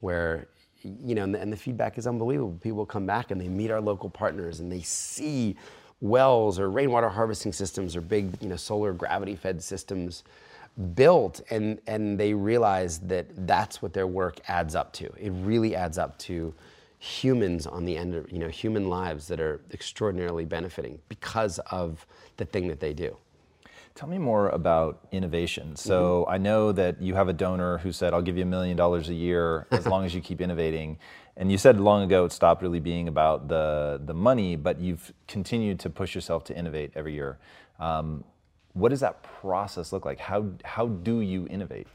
where 0.00 0.48
you 0.82 1.14
know, 1.14 1.24
and 1.24 1.34
the, 1.34 1.40
and 1.40 1.52
the 1.52 1.56
feedback 1.58 1.98
is 1.98 2.06
unbelievable. 2.06 2.58
People 2.62 2.86
come 2.86 3.04
back 3.04 3.30
and 3.30 3.38
they 3.40 3.48
meet 3.48 3.70
our 3.70 3.82
local 3.82 4.08
partners 4.08 4.60
and 4.60 4.72
they 4.72 4.80
see 4.80 5.56
wells 6.04 6.58
or 6.58 6.70
rainwater 6.70 7.08
harvesting 7.08 7.52
systems 7.52 7.96
or 7.96 8.02
big, 8.02 8.30
you 8.42 8.48
know, 8.48 8.56
solar 8.56 8.92
gravity 8.92 9.34
fed 9.34 9.62
systems 9.62 10.22
built 10.94 11.40
and 11.50 11.80
and 11.86 12.18
they 12.18 12.34
realize 12.34 12.98
that 12.98 13.26
that's 13.46 13.80
what 13.80 13.92
their 13.94 14.06
work 14.06 14.38
adds 14.46 14.74
up 14.74 14.92
to. 14.92 15.06
It 15.18 15.30
really 15.30 15.74
adds 15.74 15.96
up 15.96 16.18
to 16.20 16.52
humans 16.98 17.66
on 17.66 17.86
the 17.86 17.96
end 17.96 18.14
of, 18.14 18.30
you 18.30 18.38
know, 18.38 18.48
human 18.48 18.88
lives 18.88 19.28
that 19.28 19.40
are 19.40 19.60
extraordinarily 19.72 20.44
benefiting 20.44 20.98
because 21.08 21.58
of 21.70 22.06
the 22.36 22.44
thing 22.44 22.68
that 22.68 22.80
they 22.80 22.92
do. 22.92 23.16
Tell 23.94 24.08
me 24.08 24.18
more 24.18 24.48
about 24.48 25.06
innovation. 25.12 25.76
So 25.76 26.26
I 26.28 26.36
know 26.36 26.72
that 26.72 27.00
you 27.00 27.14
have 27.14 27.28
a 27.28 27.32
donor 27.32 27.78
who 27.78 27.92
said, 27.92 28.12
I'll 28.12 28.22
give 28.22 28.36
you 28.36 28.42
a 28.42 28.46
million 28.46 28.76
dollars 28.76 29.08
a 29.08 29.14
year 29.14 29.68
as 29.70 29.86
long 29.86 30.04
as 30.04 30.12
you 30.12 30.20
keep 30.20 30.40
innovating. 30.40 30.98
And 31.36 31.50
you 31.50 31.58
said 31.58 31.78
long 31.78 32.02
ago 32.02 32.24
it 32.24 32.32
stopped 32.32 32.60
really 32.60 32.80
being 32.80 33.06
about 33.06 33.46
the, 33.46 34.00
the 34.04 34.14
money, 34.14 34.56
but 34.56 34.80
you've 34.80 35.12
continued 35.28 35.78
to 35.80 35.90
push 35.90 36.12
yourself 36.12 36.42
to 36.44 36.58
innovate 36.58 36.90
every 36.96 37.14
year. 37.14 37.38
Um, 37.78 38.24
what 38.72 38.88
does 38.88 38.98
that 38.98 39.22
process 39.22 39.92
look 39.92 40.04
like? 40.04 40.18
How, 40.18 40.46
how 40.64 40.88
do 40.88 41.20
you 41.20 41.46
innovate? 41.48 41.86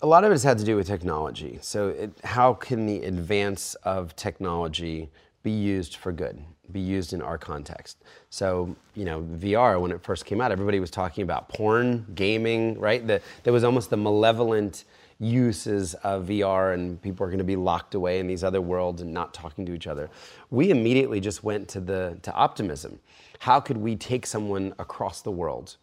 A 0.00 0.06
lot 0.06 0.24
of 0.24 0.30
it 0.30 0.34
has 0.34 0.42
had 0.42 0.56
to 0.56 0.64
do 0.64 0.74
with 0.74 0.86
technology. 0.86 1.58
So, 1.60 1.90
it, 1.90 2.12
how 2.24 2.54
can 2.54 2.86
the 2.86 3.02
advance 3.02 3.74
of 3.82 4.16
technology 4.16 5.10
be 5.42 5.50
used 5.50 5.96
for 5.96 6.12
good, 6.12 6.42
be 6.72 6.80
used 6.80 7.12
in 7.12 7.22
our 7.22 7.38
context? 7.38 8.02
So, 8.30 8.76
you 8.94 9.04
know, 9.04 9.22
VR, 9.22 9.80
when 9.80 9.90
it 9.90 10.02
first 10.02 10.24
came 10.24 10.40
out, 10.40 10.52
everybody 10.52 10.80
was 10.80 10.90
talking 10.90 11.22
about 11.22 11.48
porn, 11.48 12.06
gaming, 12.14 12.78
right? 12.78 13.06
The, 13.06 13.20
there 13.42 13.52
was 13.52 13.64
almost 13.64 13.90
the 13.90 13.96
malevolent 13.96 14.84
uses 15.18 15.94
of 15.94 16.26
VR, 16.26 16.72
and 16.74 17.00
people 17.02 17.24
are 17.26 17.28
going 17.28 17.38
to 17.38 17.44
be 17.44 17.56
locked 17.56 17.94
away 17.94 18.20
in 18.20 18.26
these 18.26 18.42
other 18.42 18.60
worlds 18.60 19.02
and 19.02 19.12
not 19.12 19.34
talking 19.34 19.66
to 19.66 19.74
each 19.74 19.86
other. 19.86 20.08
We 20.50 20.70
immediately 20.70 21.20
just 21.20 21.44
went 21.44 21.68
to 21.68 21.80
the 21.80 22.18
to 22.22 22.32
optimism. 22.32 23.00
How 23.38 23.60
could 23.60 23.76
we 23.76 23.96
take 23.96 24.26
someone 24.26 24.74
across 24.78 25.20
the 25.20 25.30
world? 25.30 25.76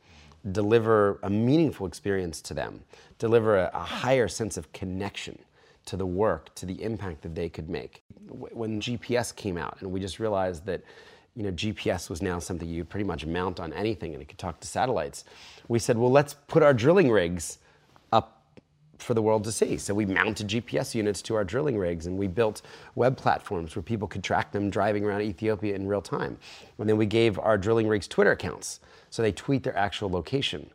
deliver 0.52 1.20
a 1.24 1.30
meaningful 1.30 1.88
experience 1.88 2.42
to 2.42 2.54
them, 2.54 2.84
deliver 3.20 3.58
a, 3.58 3.72
a 3.74 3.80
higher 3.80 4.28
sense 4.28 4.58
of 4.58 4.72
connection 4.72 5.38
to 5.88 5.98
the 5.98 6.06
work, 6.06 6.54
to 6.56 6.66
the 6.66 6.82
impact 6.84 7.22
that 7.24 7.34
they 7.34 7.50
could 7.50 7.70
make. 7.70 8.04
When 8.30 8.80
GPS 8.80 9.36
came 9.36 9.58
out, 9.58 9.78
and 9.80 9.92
we 9.92 10.00
just 10.00 10.20
realized 10.20 10.66
that 10.66 10.82
you 11.38 11.44
know, 11.44 11.52
GPS 11.52 12.10
was 12.10 12.22
now 12.22 12.40
something 12.40 12.68
you 12.68 12.84
pretty 12.84 13.04
much 13.04 13.24
mount 13.26 13.60
on 13.60 13.72
anything 13.74 14.14
and 14.14 14.24
it 14.24 14.28
could 14.28 14.40
talk 14.40 14.60
to 14.60 14.68
satellites. 14.68 15.24
We 15.68 15.78
said, 15.78 15.96
well, 15.96 16.12
let's 16.12 16.34
put 16.34 16.64
our 16.64 16.74
drilling 16.74 17.12
rigs 17.12 17.60
up 18.12 18.42
for 18.98 19.14
the 19.14 19.22
world 19.22 19.44
to 19.44 19.52
see. 19.52 19.78
So 19.78 19.94
we 19.94 20.08
mounted 20.08 20.48
GPS 20.48 20.96
units 20.96 21.22
to 21.22 21.36
our 21.36 21.44
drilling 21.44 21.78
rigs 21.78 22.08
and 22.08 22.18
we 22.18 22.26
built 22.26 22.64
web 22.96 23.18
platforms 23.18 23.76
where 23.76 23.84
people 23.84 24.08
could 24.08 24.24
track 24.24 24.52
them 24.52 24.72
driving 24.72 25.06
around 25.06 25.22
Ethiopia 25.22 25.76
in 25.76 25.88
real 25.88 26.02
time. 26.02 26.40
And 26.80 26.90
then 26.90 26.98
we 26.98 27.06
gave 27.06 27.38
our 27.38 27.56
drilling 27.56 27.88
rigs 27.88 28.08
Twitter 28.08 28.32
accounts 28.32 28.80
so 29.12 29.22
they 29.22 29.32
tweet 29.32 29.62
their 29.62 29.78
actual 29.78 30.10
location. 30.10 30.72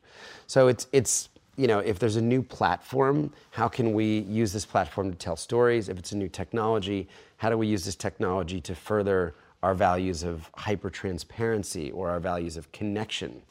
So 0.46 0.68
it's, 0.68 0.86
it's 0.92 1.28
you 1.56 1.66
know, 1.66 1.80
if 1.80 1.98
there's 1.98 2.16
a 2.16 2.22
new 2.22 2.42
platform, 2.42 3.32
how 3.50 3.68
can 3.68 3.92
we 3.92 4.20
use 4.20 4.52
this 4.52 4.64
platform 4.64 5.10
to 5.10 5.16
tell 5.16 5.36
stories? 5.36 5.88
If 5.88 5.98
it's 5.98 6.12
a 6.12 6.16
new 6.16 6.28
technology, 6.28 7.08
how 7.36 7.50
do 7.50 7.58
we 7.58 7.66
use 7.66 7.84
this 7.84 7.96
technology 7.96 8.60
to 8.62 8.74
further 8.74 9.34
our 9.62 9.74
values 9.74 10.22
of 10.22 10.50
hyper 10.54 10.90
transparency 10.90 11.90
or 11.92 12.10
our 12.10 12.20
values 12.20 12.56
of 12.56 12.72
connection? 12.72 13.42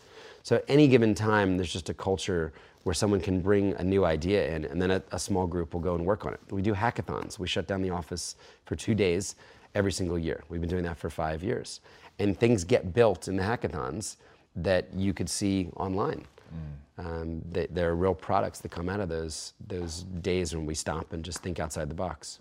So 0.44 0.56
at 0.56 0.66
any 0.68 0.88
given 0.88 1.14
time, 1.14 1.58
there's 1.58 1.72
just 1.72 1.90
a 1.90 1.94
culture 1.94 2.54
where 2.84 2.96
someone 2.96 3.22
can 3.22 3.42
bring 3.42 3.74
a 3.74 3.84
new 3.84 4.06
idea 4.06 4.56
in 4.56 4.66
and 4.66 4.82
then 4.82 4.90
a, 4.90 5.04
a, 5.12 5.20
small 5.20 5.46
group 5.46 5.74
will 5.74 5.82
go 5.82 5.94
and 5.94 6.04
work 6.04 6.26
on 6.26 6.34
it. 6.34 6.40
We 6.50 6.64
do 6.64 6.74
hackathons. 6.74 7.38
We 7.38 7.48
shut 7.48 7.68
down 7.68 7.84
the 7.84 7.92
office 7.92 8.36
for 8.66 8.76
two 8.76 8.96
days 8.96 9.36
every 9.76 9.92
single 9.92 10.18
year. 10.18 10.44
We've 10.50 10.60
been 10.60 10.70
doing 10.70 10.84
that 10.86 10.98
for 10.98 11.12
five 11.12 11.44
years. 11.44 11.82
And 12.18 12.38
things 12.38 12.64
get 12.64 12.92
built 12.92 13.28
in 13.28 13.36
the 13.36 13.44
hackathons 13.44 14.18
that 14.56 14.88
you 14.96 15.14
could 15.14 15.30
see 15.30 15.70
online. 15.76 16.26
Mm. 16.54 16.72
Um, 17.04 17.42
they, 17.50 17.66
there 17.72 17.90
are 17.90 17.96
real 17.96 18.14
products 18.14 18.60
that 18.60 18.70
come 18.70 18.88
out 18.88 19.00
of 19.00 19.10
those, 19.10 19.54
those 19.66 20.04
days 20.04 20.56
when 20.56 20.68
we 20.68 20.76
stop 20.76 21.14
and 21.14 21.26
just 21.26 21.42
think 21.42 21.60
outside 21.60 21.90
the 21.90 21.96
box. 21.96 22.40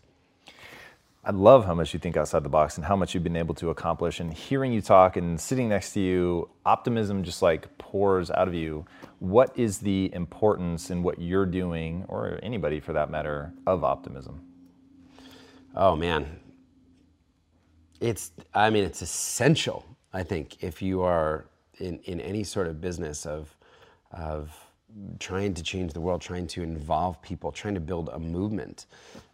I 1.24 1.30
love 1.32 1.64
how 1.64 1.74
much 1.74 1.94
you 1.94 2.00
think 2.00 2.16
outside 2.16 2.42
the 2.42 2.50
box 2.50 2.76
and 2.76 2.84
how 2.84 2.96
much 2.96 3.14
you've 3.14 3.24
been 3.24 3.36
able 3.36 3.54
to 3.56 3.70
accomplish. 3.70 4.20
And 4.20 4.32
hearing 4.32 4.72
you 4.72 4.82
talk 4.82 5.16
and 5.16 5.40
sitting 5.40 5.68
next 5.68 5.92
to 5.94 6.00
you, 6.00 6.48
optimism 6.66 7.22
just 7.22 7.42
like 7.42 7.76
pours 7.78 8.30
out 8.30 8.48
of 8.48 8.54
you. 8.54 8.86
What 9.18 9.58
is 9.58 9.78
the 9.78 10.10
importance 10.14 10.90
in 10.90 11.02
what 11.02 11.20
you're 11.20 11.46
doing, 11.46 12.04
or 12.08 12.38
anybody 12.42 12.80
for 12.80 12.92
that 12.94 13.10
matter, 13.10 13.52
of 13.66 13.84
optimism? 13.84 14.42
Oh 15.74 15.94
man, 15.94 16.38
it's 18.00 18.32
I 18.54 18.70
mean 18.70 18.84
it's 18.84 19.02
essential. 19.02 19.84
I 20.12 20.22
think 20.22 20.62
if 20.62 20.82
you 20.82 21.02
are 21.02 21.46
in, 21.78 21.98
in 22.04 22.20
any 22.20 22.44
sort 22.44 22.66
of 22.66 22.80
business 22.80 23.26
of, 23.26 23.54
of 24.10 24.52
trying 25.18 25.54
to 25.54 25.62
change 25.62 25.92
the 25.92 26.00
world, 26.00 26.20
trying 26.20 26.46
to 26.48 26.62
involve 26.62 27.20
people, 27.22 27.52
trying 27.52 27.74
to 27.74 27.80
build 27.80 28.10
a 28.12 28.18
movement. 28.18 28.86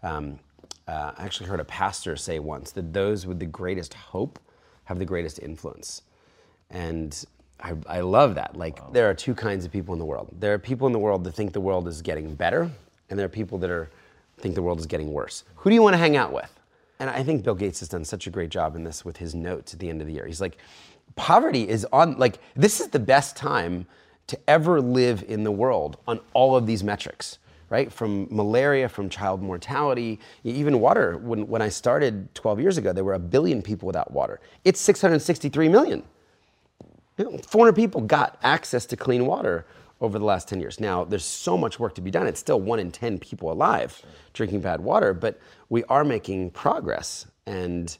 Um, 0.03 0.39
uh, 0.87 1.12
I 1.17 1.25
actually 1.25 1.49
heard 1.49 1.61
a 1.61 1.65
pastor 1.65 2.17
say 2.17 2.39
once 2.39 2.71
that 2.73 2.93
those 2.93 3.27
with 3.27 3.39
the 3.39 3.47
greatest 3.47 3.95
hope 3.95 4.39
have 4.85 4.99
the 4.99 5.05
greatest 5.05 5.39
influence. 5.41 6.03
And 6.71 7.25
I, 7.61 7.75
I 7.87 8.01
love 8.01 8.35
that. 8.35 8.57
Like, 8.57 8.81
wow. 8.81 8.91
there 8.93 9.09
are 9.09 9.15
two 9.15 9.35
kinds 9.35 9.65
of 9.65 9.73
people 9.73 9.95
in 9.95 9.99
the 9.99 10.05
world. 10.05 10.29
There 10.39 10.53
are 10.53 10.59
people 10.59 10.87
in 10.87 10.93
the 10.93 10.99
world 10.99 11.25
that 11.25 11.33
think 11.33 11.53
the 11.53 11.61
world 11.61 11.89
is 11.89 12.03
getting 12.03 12.35
better, 12.35 12.71
and 13.09 13.19
there 13.19 13.27
are 13.27 13.31
people 13.31 13.59
that 13.59 13.71
are 13.71 13.89
think 14.39 14.55
the 14.55 14.62
world 14.62 14.79
is 14.79 14.87
getting 14.87 15.12
worse. 15.12 15.45
Who 15.57 15.71
do 15.71 15.75
you 15.75 15.83
want 15.83 15.95
to 15.95 15.99
hang 15.99 16.17
out 16.17 16.33
with? 16.33 16.53
And 16.99 17.09
I 17.11 17.23
think 17.23 17.43
Bill 17.43 17.55
Gates 17.55 17.81
has 17.81 17.89
done 17.89 18.05
such 18.05 18.27
a 18.27 18.31
great 18.31 18.51
job 18.51 18.77
in 18.77 18.85
this 18.85 19.05
with 19.05 19.17
his 19.17 19.35
notes 19.35 19.73
at 19.75 19.81
the 19.81 19.89
end 19.89 20.01
of 20.01 20.07
the 20.07 20.12
year. 20.12 20.27
He's 20.27 20.41
like, 20.41 20.59
poverty 21.15 21.69
is 21.69 21.87
on, 21.93 22.19
like, 22.19 22.39
this 22.55 22.81
is 22.81 22.89
the 22.89 22.99
best 22.99 23.37
time 23.37 23.87
to 24.27 24.39
ever 24.49 24.81
live 24.81 25.25
in 25.29 25.45
the 25.45 25.51
world 25.51 25.99
on 26.07 26.21
all 26.33 26.57
of 26.57 26.67
these 26.67 26.83
metrics, 26.83 27.39
right? 27.71 27.93
From 27.93 28.27
malaria, 28.31 28.89
from 28.89 29.09
child 29.09 29.43
mortality, 29.43 30.19
even 30.45 30.81
water. 30.81 31.17
When, 31.19 31.47
when 31.47 31.62
I 31.62 31.69
started 31.69 32.35
12 32.35 32.61
years 32.61 32.79
ago, 32.79 32.93
there 32.93 33.05
were 33.05 33.15
a 33.15 33.19
billion 33.19 33.62
people 33.62 33.87
without 33.87 34.11
water. 34.12 34.41
It's 34.65 34.81
663 34.81 35.69
million. 35.69 36.03
400 37.17 37.73
people 37.73 38.03
got 38.03 38.39
access 38.43 38.85
to 38.87 38.97
clean 38.97 39.27
water 39.27 39.65
over 40.01 40.19
the 40.19 40.25
last 40.25 40.49
10 40.49 40.61
years. 40.61 40.79
Now, 40.79 41.05
there's 41.05 41.25
so 41.25 41.57
much 41.57 41.79
work 41.81 41.95
to 41.95 42.03
be 42.03 42.11
done. 42.11 42.27
It's 42.27 42.41
still 42.41 42.61
one 42.61 42.79
in 42.79 42.91
10 42.91 43.19
people 43.19 43.51
alive 43.51 44.03
drinking 44.35 44.61
bad 44.61 44.81
water, 44.81 45.15
but 45.15 45.41
we 45.71 45.83
are 45.85 46.05
making 46.05 46.51
progress. 46.51 47.27
And 47.47 47.97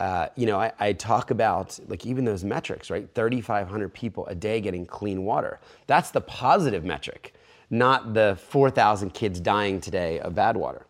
uh, 0.00 0.28
you 0.36 0.46
know, 0.46 0.60
I, 0.60 0.72
I, 0.78 0.92
talk 0.92 1.32
about 1.32 1.78
like 1.88 2.06
even 2.06 2.24
those 2.24 2.44
metrics, 2.44 2.88
right? 2.88 3.08
3,500 3.14 3.92
people 3.92 4.26
a 4.26 4.34
day 4.34 4.60
getting 4.60 4.86
clean 4.86 5.24
water. 5.24 5.58
That's 5.88 6.12
the 6.12 6.20
positive 6.20 6.84
metric, 6.84 7.34
not 7.70 8.14
the 8.14 8.38
4,000 8.48 9.12
kids 9.12 9.40
dying 9.40 9.80
today 9.80 10.20
of 10.20 10.36
bad 10.36 10.56
water. 10.56 10.86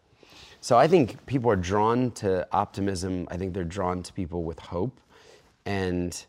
So 0.61 0.77
I 0.77 0.89
think 0.89 1.25
people 1.25 1.51
are 1.51 1.57
drawn 1.57 2.11
to 2.13 2.47
optimism. 2.53 3.27
I 3.31 3.39
think 3.39 3.55
they're 3.55 3.65
drawn 3.65 4.03
to 4.03 4.13
people 4.13 4.43
with 4.43 4.59
hope, 4.59 5.01
and 5.65 6.25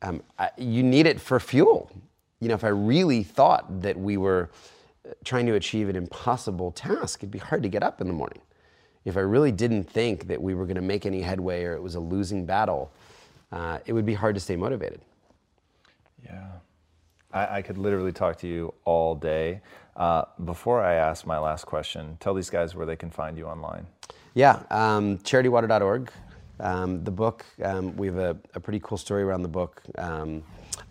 um, 0.00 0.22
I, 0.38 0.50
you 0.56 0.82
need 0.82 1.06
it 1.06 1.20
for 1.20 1.38
fuel. 1.38 1.90
You 2.40 2.48
know, 2.48 2.54
if 2.54 2.64
I 2.64 2.68
really 2.68 3.22
thought 3.24 3.82
that 3.82 3.98
we 3.98 4.16
were 4.16 4.50
trying 5.24 5.46
to 5.46 5.54
achieve 5.54 5.88
an 5.88 5.96
impossible 5.96 6.70
task, 6.70 7.20
it'd 7.20 7.30
be 7.30 7.40
hard 7.40 7.62
to 7.64 7.68
get 7.68 7.82
up 7.82 8.00
in 8.00 8.06
the 8.06 8.12
morning 8.12 8.40
if 9.04 9.16
I 9.16 9.20
really 9.20 9.52
didn't 9.52 9.84
think 9.84 10.28
that 10.28 10.40
we 10.40 10.54
were 10.54 10.64
going 10.64 10.76
to 10.76 10.82
make 10.82 11.06
any 11.06 11.22
headway 11.22 11.64
or 11.64 11.74
it 11.74 11.82
was 11.82 11.94
a 11.94 12.00
losing 12.00 12.46
battle, 12.46 12.90
uh, 13.50 13.78
it 13.86 13.92
would 13.92 14.06
be 14.06 14.14
hard 14.14 14.34
to 14.34 14.40
stay 14.40 14.56
motivated. 14.56 15.00
Yeah. 16.24 16.50
I, 17.32 17.58
I 17.58 17.62
could 17.62 17.78
literally 17.78 18.12
talk 18.12 18.38
to 18.38 18.48
you 18.48 18.74
all 18.84 19.14
day. 19.14 19.60
Uh, 19.96 20.24
before 20.44 20.82
I 20.82 20.94
ask 20.94 21.26
my 21.26 21.38
last 21.38 21.66
question, 21.66 22.16
tell 22.20 22.34
these 22.34 22.50
guys 22.50 22.74
where 22.74 22.86
they 22.86 22.96
can 22.96 23.10
find 23.10 23.36
you 23.36 23.46
online. 23.46 23.86
Yeah, 24.34 24.62
um, 24.70 25.18
charitywater.org. 25.18 26.10
Um, 26.60 27.02
the 27.04 27.10
book, 27.10 27.44
um, 27.64 27.96
we 27.96 28.06
have 28.06 28.18
a, 28.18 28.36
a, 28.54 28.60
pretty 28.60 28.80
cool 28.80 28.96
story 28.96 29.22
around 29.22 29.42
the 29.42 29.48
book. 29.48 29.82
Um, 29.98 30.42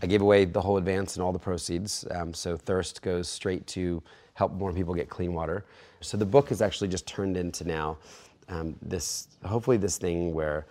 I 0.02 0.08
gave 0.08 0.22
away 0.22 0.46
the 0.46 0.60
whole 0.60 0.78
advance 0.78 1.16
and 1.16 1.24
all 1.24 1.32
the 1.32 1.40
proceeds, 1.40 2.06
um, 2.12 2.34
so 2.34 2.58
Thirst 2.58 3.02
goes 3.02 3.30
straight 3.30 3.66
to 3.68 4.04
help 4.34 4.54
more 4.54 4.74
people 4.74 4.94
get 4.94 5.10
clean 5.10 5.34
water. 5.34 5.66
So 6.02 6.18
the 6.18 6.26
book 6.26 6.50
has 6.50 6.62
actually 6.62 6.88
just 6.88 7.06
turned 7.08 7.38
into 7.38 7.64
now 7.64 7.98
um, 8.50 8.76
this, 8.82 9.28
hopefully, 9.46 9.78
this 9.78 9.98
thing 9.98 10.34
where, 10.34 10.66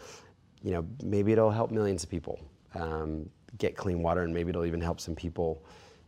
you 0.62 0.72
know, 0.72 0.86
maybe 1.02 1.32
it'll 1.32 1.50
help 1.50 1.70
millions 1.70 2.04
of 2.04 2.10
people 2.10 2.38
um, 2.74 3.28
get 3.58 3.76
clean 3.76 4.02
water, 4.02 4.22
and 4.22 4.34
maybe 4.34 4.50
it'll 4.50 4.66
even 4.66 4.80
help 4.80 5.00
some 5.00 5.14
people 5.14 5.62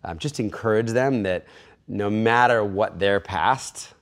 um, 0.05 0.19
just 0.19 0.39
encourage 0.39 0.91
them 0.91 1.23
that 1.23 1.47
no 1.89 2.11
matter 2.11 2.65
what 2.65 2.99
their 2.99 3.21
past 3.21 3.95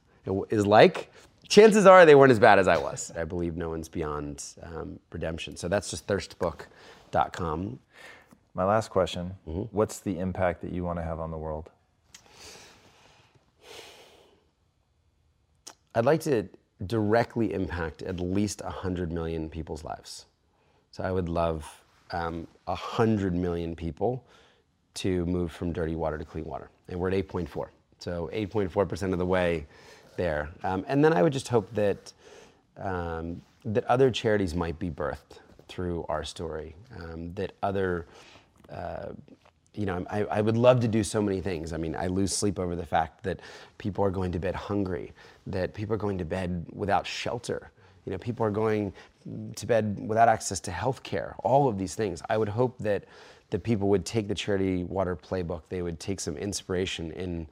is 0.50 0.66
like, 0.66 1.12
chances 1.48 1.86
are 1.86 2.04
they 2.04 2.14
weren't 2.14 2.32
as 2.32 2.38
bad 2.38 2.58
as 2.58 2.68
I 2.68 2.76
was. 2.76 3.12
I 3.16 3.24
believe 3.24 3.56
no 3.56 3.70
one's 3.70 3.88
beyond 3.88 4.44
um, 4.62 4.98
redemption. 5.12 5.56
So 5.56 5.68
that's 5.68 5.90
just 5.90 6.06
thirstbook.com. 6.06 7.78
My 8.54 8.64
last 8.64 8.90
question 8.90 9.34
mm-hmm. 9.46 9.62
What's 9.70 10.00
the 10.00 10.18
impact 10.18 10.60
that 10.62 10.72
you 10.72 10.84
want 10.84 10.98
to 10.98 11.04
have 11.04 11.20
on 11.20 11.30
the 11.30 11.38
world? 11.38 11.70
I'd 15.94 16.04
like 16.04 16.20
to 16.22 16.48
directly 16.86 17.52
impact 17.52 18.02
at 18.02 18.20
least 18.20 18.62
100 18.62 19.12
million 19.12 19.48
people's 19.48 19.84
lives. 19.84 20.26
So 20.92 21.04
I 21.04 21.10
would 21.10 21.28
love 21.28 21.82
um, 22.12 22.46
100 22.64 23.34
million 23.34 23.76
people 23.76 24.24
to 24.94 25.24
move 25.26 25.52
from 25.52 25.72
dirty 25.72 25.94
water 25.94 26.18
to 26.18 26.24
clean 26.24 26.44
water. 26.44 26.70
And 26.88 26.98
we're 26.98 27.10
at 27.10 27.28
8.4. 27.28 27.68
So 27.98 28.30
8.4% 28.32 29.12
of 29.12 29.18
the 29.18 29.26
way 29.26 29.66
there. 30.16 30.48
Um, 30.64 30.84
and 30.88 31.04
then 31.04 31.12
I 31.12 31.22
would 31.22 31.32
just 31.32 31.48
hope 31.48 31.72
that, 31.74 32.12
um, 32.76 33.42
that 33.64 33.84
other 33.84 34.10
charities 34.10 34.54
might 34.54 34.78
be 34.78 34.90
birthed 34.90 35.38
through 35.68 36.04
our 36.08 36.24
story, 36.24 36.74
um, 36.98 37.32
that 37.34 37.52
other 37.62 38.06
uh, 38.70 39.10
you 39.74 39.86
know, 39.86 40.04
I, 40.10 40.24
I, 40.24 40.40
would 40.40 40.56
love 40.56 40.80
to 40.80 40.88
do 40.88 41.04
so 41.04 41.22
many 41.22 41.40
things. 41.40 41.72
I 41.72 41.76
mean, 41.76 41.94
I 41.94 42.08
lose 42.08 42.34
sleep 42.34 42.58
over 42.58 42.74
the 42.74 42.84
fact 42.84 43.22
that 43.22 43.40
people 43.78 44.04
are 44.04 44.10
going 44.10 44.32
to 44.32 44.38
bed 44.38 44.54
hungry, 44.54 45.12
that 45.46 45.74
people 45.74 45.94
are 45.94 45.98
going 45.98 46.18
to 46.18 46.24
bed 46.24 46.66
without 46.72 47.06
shelter. 47.06 47.70
You 48.04 48.12
know, 48.12 48.18
people 48.18 48.44
are 48.44 48.50
going 48.50 48.92
to 49.54 49.66
bed 49.66 49.98
without 50.06 50.28
access 50.28 50.58
to 50.60 50.72
health 50.72 51.02
care, 51.02 51.36
all 51.44 51.68
of 51.68 51.78
these 51.78 51.94
things. 51.94 52.22
I 52.28 52.36
would 52.36 52.48
hope 52.48 52.78
that, 52.78 53.04
that 53.50 53.62
people 53.62 53.88
would 53.90 54.04
take 54.04 54.26
the 54.26 54.34
Charity 54.34 54.84
Water 54.84 55.14
playbook, 55.14 55.62
they 55.68 55.82
would 55.82 56.00
take 56.00 56.18
some 56.18 56.36
inspiration 56.36 57.12
in, 57.12 57.46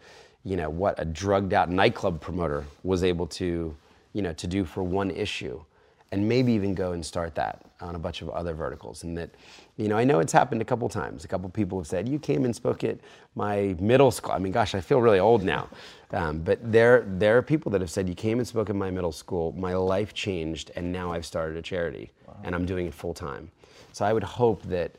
you 0.45 0.57
know, 0.57 0.71
what 0.71 0.97
a 0.99 1.05
drugged 1.05 1.53
out 1.53 1.71
nightclub 1.71 2.21
promoter 2.21 2.65
was 2.83 3.05
able 3.05 3.27
to, 3.29 3.77
you 4.13 4.23
know, 4.23 4.33
to 4.33 4.47
do 4.47 4.65
for 4.65 4.83
one 4.83 5.11
issue 5.11 5.63
and 6.11 6.27
maybe 6.27 6.53
even 6.53 6.75
go 6.75 6.93
and 6.93 7.05
start 7.05 7.35
that 7.35 7.63
on 7.81 7.95
a 7.95 7.99
bunch 7.99 8.23
of 8.23 8.31
other 8.31 8.55
verticals. 8.55 9.05
And 9.05 9.17
that, 9.19 9.31
you 9.77 9.89
know, 9.89 9.97
I 9.97 10.05
know 10.05 10.21
it's 10.21 10.33
happened 10.33 10.63
a 10.63 10.65
couple 10.65 10.89
times. 10.89 11.25
A 11.25 11.29
couple 11.29 11.49
people 11.51 11.79
have 11.79 11.87
said, 11.87 12.09
"You 12.09 12.19
came 12.19 12.45
and 12.45 12.55
spoke 12.55 12.83
at 12.83 12.99
my 13.35 13.77
middle 13.79 14.11
school." 14.11 14.33
I 14.33 14.39
mean, 14.39 14.53
gosh, 14.53 14.75
I 14.75 14.81
feel 14.81 15.01
really 15.01 15.19
old 15.19 15.43
now. 15.43 15.69
Um, 16.13 16.41
but 16.41 16.59
there, 16.73 17.05
there 17.07 17.37
are 17.37 17.43
people 17.43 17.71
that 17.73 17.81
have 17.81 17.91
said, 17.91 18.09
"You 18.09 18.15
came 18.15 18.39
and 18.39 18.49
spoke 18.49 18.71
at 18.71 18.77
my 18.77 18.91
middle 18.91 19.13
school. 19.13 19.53
My 19.53 19.75
life 19.75 20.15
changed, 20.15 20.71
and 20.77 20.91
now 20.91 21.13
I've 21.13 21.27
started 21.27 21.57
a 21.57 21.63
charity, 21.63 22.11
wow. 22.27 22.37
and 22.43 22.55
I'm 22.55 22.65
doing 22.65 22.87
it 22.87 22.95
full 22.95 23.15
time." 23.15 23.51
So 23.93 24.05
I 24.05 24.13
would 24.13 24.25
hope 24.25 24.63
that, 24.65 24.93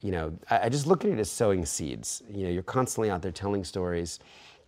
you 0.00 0.12
know, 0.12 0.32
I, 0.50 0.66
I 0.66 0.68
just 0.68 0.86
look 0.86 1.04
at 1.04 1.10
it 1.10 1.18
as 1.18 1.30
sowing 1.30 1.66
seeds. 1.66 2.22
You 2.30 2.44
know, 2.44 2.50
you're 2.50 2.62
constantly 2.62 3.10
out 3.10 3.20
there 3.20 3.32
telling 3.32 3.64
stories. 3.64 4.20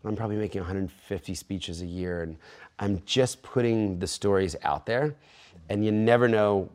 I'm 0.05 0.15
probably 0.15 0.37
making 0.37 0.61
150 0.61 1.35
speeches 1.35 1.83
a 1.83 1.87
year, 1.87 2.23
and 2.23 2.37
I'm 2.79 3.03
just 3.07 3.43
putting 3.43 3.99
the 3.99 4.07
stories 4.07 4.55
out 4.63 4.87
there, 4.87 5.17
and 5.69 5.85
you 5.85 5.93
never 5.93 6.29
know 6.29 6.69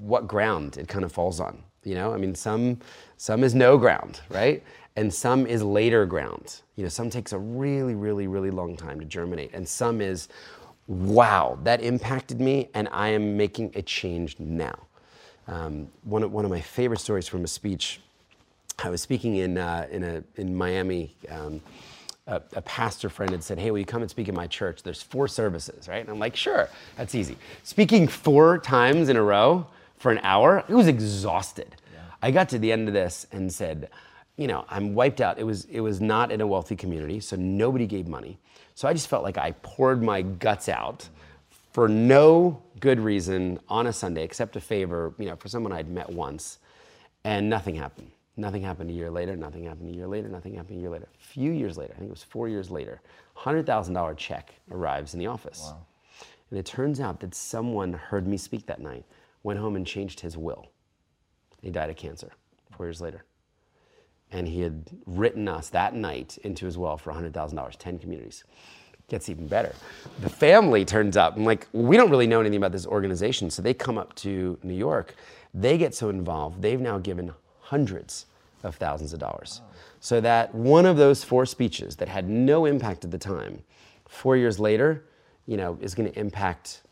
what 0.00 0.26
ground 0.26 0.76
it 0.76 0.88
kind 0.88 1.04
of 1.04 1.12
falls 1.12 1.40
on. 1.40 1.62
You 1.84 1.94
know, 1.94 2.12
I 2.12 2.16
mean, 2.16 2.34
some 2.34 2.78
some 3.16 3.42
is 3.44 3.54
no 3.54 3.78
ground, 3.78 4.20
right? 4.28 4.62
And 4.96 5.12
some 5.12 5.46
is 5.46 5.62
later 5.62 6.04
ground. 6.04 6.60
You 6.76 6.82
know, 6.82 6.88
some 6.88 7.10
takes 7.10 7.32
a 7.32 7.38
really, 7.38 7.94
really, 7.94 8.26
really 8.26 8.50
long 8.50 8.76
time 8.76 8.98
to 9.00 9.06
germinate, 9.06 9.50
and 9.54 9.66
some 9.66 10.00
is, 10.00 10.28
wow, 10.88 11.58
that 11.62 11.80
impacted 11.80 12.40
me, 12.40 12.68
and 12.74 12.88
I 12.90 13.08
am 13.08 13.36
making 13.36 13.72
a 13.74 13.82
change 13.82 14.38
now. 14.40 14.74
Um, 15.46 15.88
one, 16.04 16.22
of, 16.22 16.32
one 16.32 16.44
of 16.44 16.50
my 16.50 16.60
favorite 16.60 17.00
stories 17.00 17.28
from 17.28 17.44
a 17.44 17.46
speech, 17.46 18.00
I 18.78 18.90
was 18.90 19.00
speaking 19.00 19.36
in, 19.36 19.58
uh, 19.58 19.86
in, 19.90 20.04
a, 20.04 20.22
in 20.36 20.54
Miami. 20.54 21.14
Um, 21.28 21.60
a, 22.30 22.42
a, 22.54 22.62
pastor 22.62 23.08
friend 23.08 23.32
had 23.32 23.42
said, 23.42 23.58
Hey, 23.58 23.70
will 23.70 23.78
you 23.78 23.84
come 23.84 24.02
and 24.02 24.10
speak 24.10 24.28
in 24.28 24.34
my 24.34 24.46
church? 24.46 24.82
There's 24.82 25.02
four 25.02 25.28
services, 25.28 25.88
right? 25.88 26.00
And 26.00 26.08
I'm 26.08 26.18
like, 26.18 26.36
Sure, 26.36 26.68
that's 26.96 27.14
easy. 27.14 27.36
Speaking 27.64 28.08
four 28.08 28.58
times 28.58 29.08
in 29.08 29.16
a 29.16 29.22
row 29.22 29.66
for 29.98 30.10
an 30.10 30.20
hour, 30.22 30.64
it 30.68 30.74
was 30.74 30.86
exhausted. 30.86 31.74
Yeah. 31.92 32.00
I 32.22 32.30
got 32.30 32.48
to 32.50 32.58
the 32.58 32.72
end 32.72 32.88
of 32.88 32.94
this 32.94 33.26
and 33.32 33.52
said, 33.52 33.90
you 34.36 34.46
know, 34.46 34.64
I'm 34.70 34.94
wiped 34.94 35.20
out. 35.20 35.38
It 35.38 35.44
was 35.44 35.66
it 35.66 35.80
was 35.80 36.00
not 36.00 36.32
in 36.32 36.40
a 36.40 36.46
wealthy 36.46 36.74
community, 36.74 37.20
so 37.20 37.36
nobody 37.36 37.86
gave 37.86 38.08
money. 38.08 38.38
So 38.74 38.88
I 38.88 38.94
just 38.94 39.08
felt 39.08 39.22
like 39.22 39.36
I 39.36 39.52
poured 39.62 40.02
my 40.02 40.22
guts 40.22 40.68
out 40.68 41.08
for 41.72 41.88
no 41.88 42.62
good 42.80 42.98
reason 42.98 43.60
on 43.68 43.86
a 43.86 43.92
Sunday, 43.92 44.24
except 44.24 44.56
a 44.56 44.60
favor, 44.60 45.12
you 45.18 45.26
know, 45.26 45.36
for 45.36 45.48
someone 45.48 45.72
I'd 45.72 45.90
met 45.90 46.08
once, 46.08 46.58
and 47.22 47.50
nothing 47.50 47.74
happened. 47.74 48.12
Nothing 48.40 48.62
happened 48.62 48.88
a 48.88 48.94
year 48.94 49.10
later, 49.10 49.36
nothing 49.36 49.64
happened 49.64 49.90
a 49.90 49.94
year 49.94 50.06
later, 50.06 50.26
nothing 50.26 50.54
happened 50.54 50.78
a 50.78 50.80
year 50.80 50.88
later. 50.88 51.08
A 51.14 51.22
few 51.22 51.52
years 51.52 51.76
later, 51.76 51.92
I 51.94 51.98
think 51.98 52.08
it 52.08 52.12
was 52.12 52.22
four 52.22 52.48
years 52.48 52.70
later, 52.70 53.02
$100,000 53.36 54.16
check 54.16 54.54
arrives 54.70 55.12
in 55.12 55.20
the 55.20 55.26
office. 55.26 55.60
Wow. 55.64 55.86
And 56.48 56.58
it 56.58 56.64
turns 56.64 57.00
out 57.00 57.20
that 57.20 57.34
someone 57.34 57.92
heard 57.92 58.26
me 58.26 58.38
speak 58.38 58.64
that 58.64 58.80
night, 58.80 59.04
went 59.42 59.60
home 59.60 59.76
and 59.76 59.86
changed 59.86 60.20
his 60.20 60.38
will. 60.38 60.70
He 61.60 61.70
died 61.70 61.90
of 61.90 61.96
cancer 61.96 62.32
four 62.74 62.86
years 62.86 63.02
later. 63.02 63.24
And 64.32 64.48
he 64.48 64.62
had 64.62 64.88
written 65.04 65.46
us 65.46 65.68
that 65.68 65.94
night 65.94 66.38
into 66.42 66.64
his 66.64 66.78
will 66.78 66.96
for 66.96 67.12
$100,000, 67.12 67.76
10 67.78 67.98
communities 67.98 68.44
gets 69.08 69.28
even 69.28 69.48
better. 69.48 69.74
The 70.20 70.30
family 70.30 70.84
turns 70.84 71.16
up. 71.16 71.36
I'm 71.36 71.44
like, 71.44 71.66
we 71.72 71.96
don't 71.96 72.10
really 72.10 72.28
know 72.28 72.38
anything 72.38 72.58
about 72.58 72.70
this 72.70 72.86
organization. 72.86 73.50
So 73.50 73.60
they 73.60 73.74
come 73.74 73.98
up 73.98 74.14
to 74.16 74.56
New 74.62 74.76
York. 74.76 75.16
They 75.52 75.76
get 75.76 75.96
so 75.96 76.10
involved, 76.10 76.62
they've 76.62 76.80
now 76.80 76.98
given 76.98 77.34
hundreds 77.70 78.26
of 78.64 78.74
thousands 78.74 79.12
of 79.12 79.20
dollars. 79.20 79.60
So 80.00 80.20
that 80.22 80.52
one 80.52 80.86
of 80.86 80.96
those 80.96 81.22
four 81.22 81.46
speeches 81.46 81.94
that 81.96 82.08
had 82.08 82.28
no 82.28 82.64
impact 82.64 83.04
at 83.04 83.12
the 83.12 83.18
time, 83.18 83.62
four 84.08 84.36
years 84.36 84.58
later, 84.58 85.04
you 85.46 85.56
know, 85.56 85.78
is 85.80 85.94
going 85.94 86.10
to 86.10 86.18
impact 86.18 86.82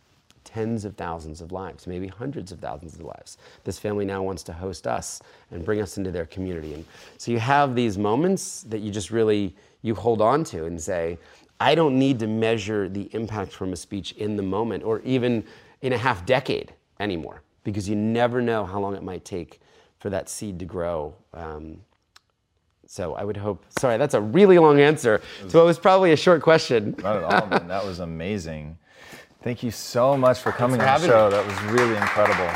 tens 0.45 0.85
of 0.85 0.95
thousands 0.95 1.41
of 1.41 1.51
lives, 1.51 1.89
maybe 1.89 2.07
hundreds 2.07 2.53
of 2.53 2.61
thousands 2.61 2.95
of 2.95 3.01
lives. 3.01 3.39
This 3.65 3.77
family 3.77 4.05
now 4.05 4.23
wants 4.23 4.45
to 4.45 4.53
host 4.53 4.87
us 4.87 5.21
and 5.51 5.65
bring 5.65 5.83
us 5.83 5.99
into 5.99 6.13
their 6.13 6.27
community. 6.27 6.75
And 6.75 6.85
so 7.17 7.33
you 7.33 7.41
have 7.41 7.75
these 7.75 7.99
moments 7.99 8.63
that 8.69 8.79
you 8.79 8.93
just 8.93 9.11
really 9.11 9.57
you 9.83 9.97
hold 9.97 10.21
on 10.23 10.45
to 10.45 10.67
and 10.67 10.81
say, 10.81 11.19
I 11.59 11.75
don't 11.75 11.99
need 11.99 12.21
to 12.21 12.29
measure 12.29 12.89
the 12.89 13.11
impact 13.13 13.51
from 13.51 13.73
a 13.73 13.77
speech 13.77 14.13
in 14.13 14.37
the 14.37 14.45
moment 14.45 14.85
or 14.85 15.01
even 15.01 15.45
in 15.83 15.93
a 15.93 15.99
half 15.99 16.25
decade 16.25 16.73
anymore 17.01 17.43
because 17.65 17.89
you 17.89 17.97
never 17.97 18.41
know 18.41 18.65
how 18.65 18.79
long 18.79 18.95
it 18.95 19.03
might 19.03 19.25
take 19.25 19.61
for 19.99 20.11
that 20.11 20.29
seed 20.29 20.59
to 20.61 20.65
grow. 20.65 21.15
Um, 21.35 21.81
so 22.87 23.15
I 23.15 23.25
would 23.25 23.37
hope. 23.37 23.65
Sorry, 23.79 23.99
that's 23.99 24.15
a 24.15 24.21
really 24.21 24.59
long 24.59 24.81
answer 24.81 25.21
to 25.49 25.57
what 25.57 25.67
was 25.67 25.79
probably 25.79 26.13
a 26.13 26.17
short 26.17 26.43
question. 26.43 26.95
Not 27.03 27.17
at 27.17 27.25
all. 27.25 27.47
Man. 27.49 27.69
That 27.69 27.85
was 27.85 28.01
amazing. 28.01 28.79
Thank 29.43 29.63
you 29.63 29.71
so 29.71 30.17
much 30.17 30.41
for 30.41 30.53
coming 30.53 30.81
on 30.81 31.01
the 31.01 31.07
show. 31.07 31.27
Me. 31.27 31.37
That 31.37 31.47
was 31.47 31.63
really 31.73 31.97
incredible. 31.97 32.49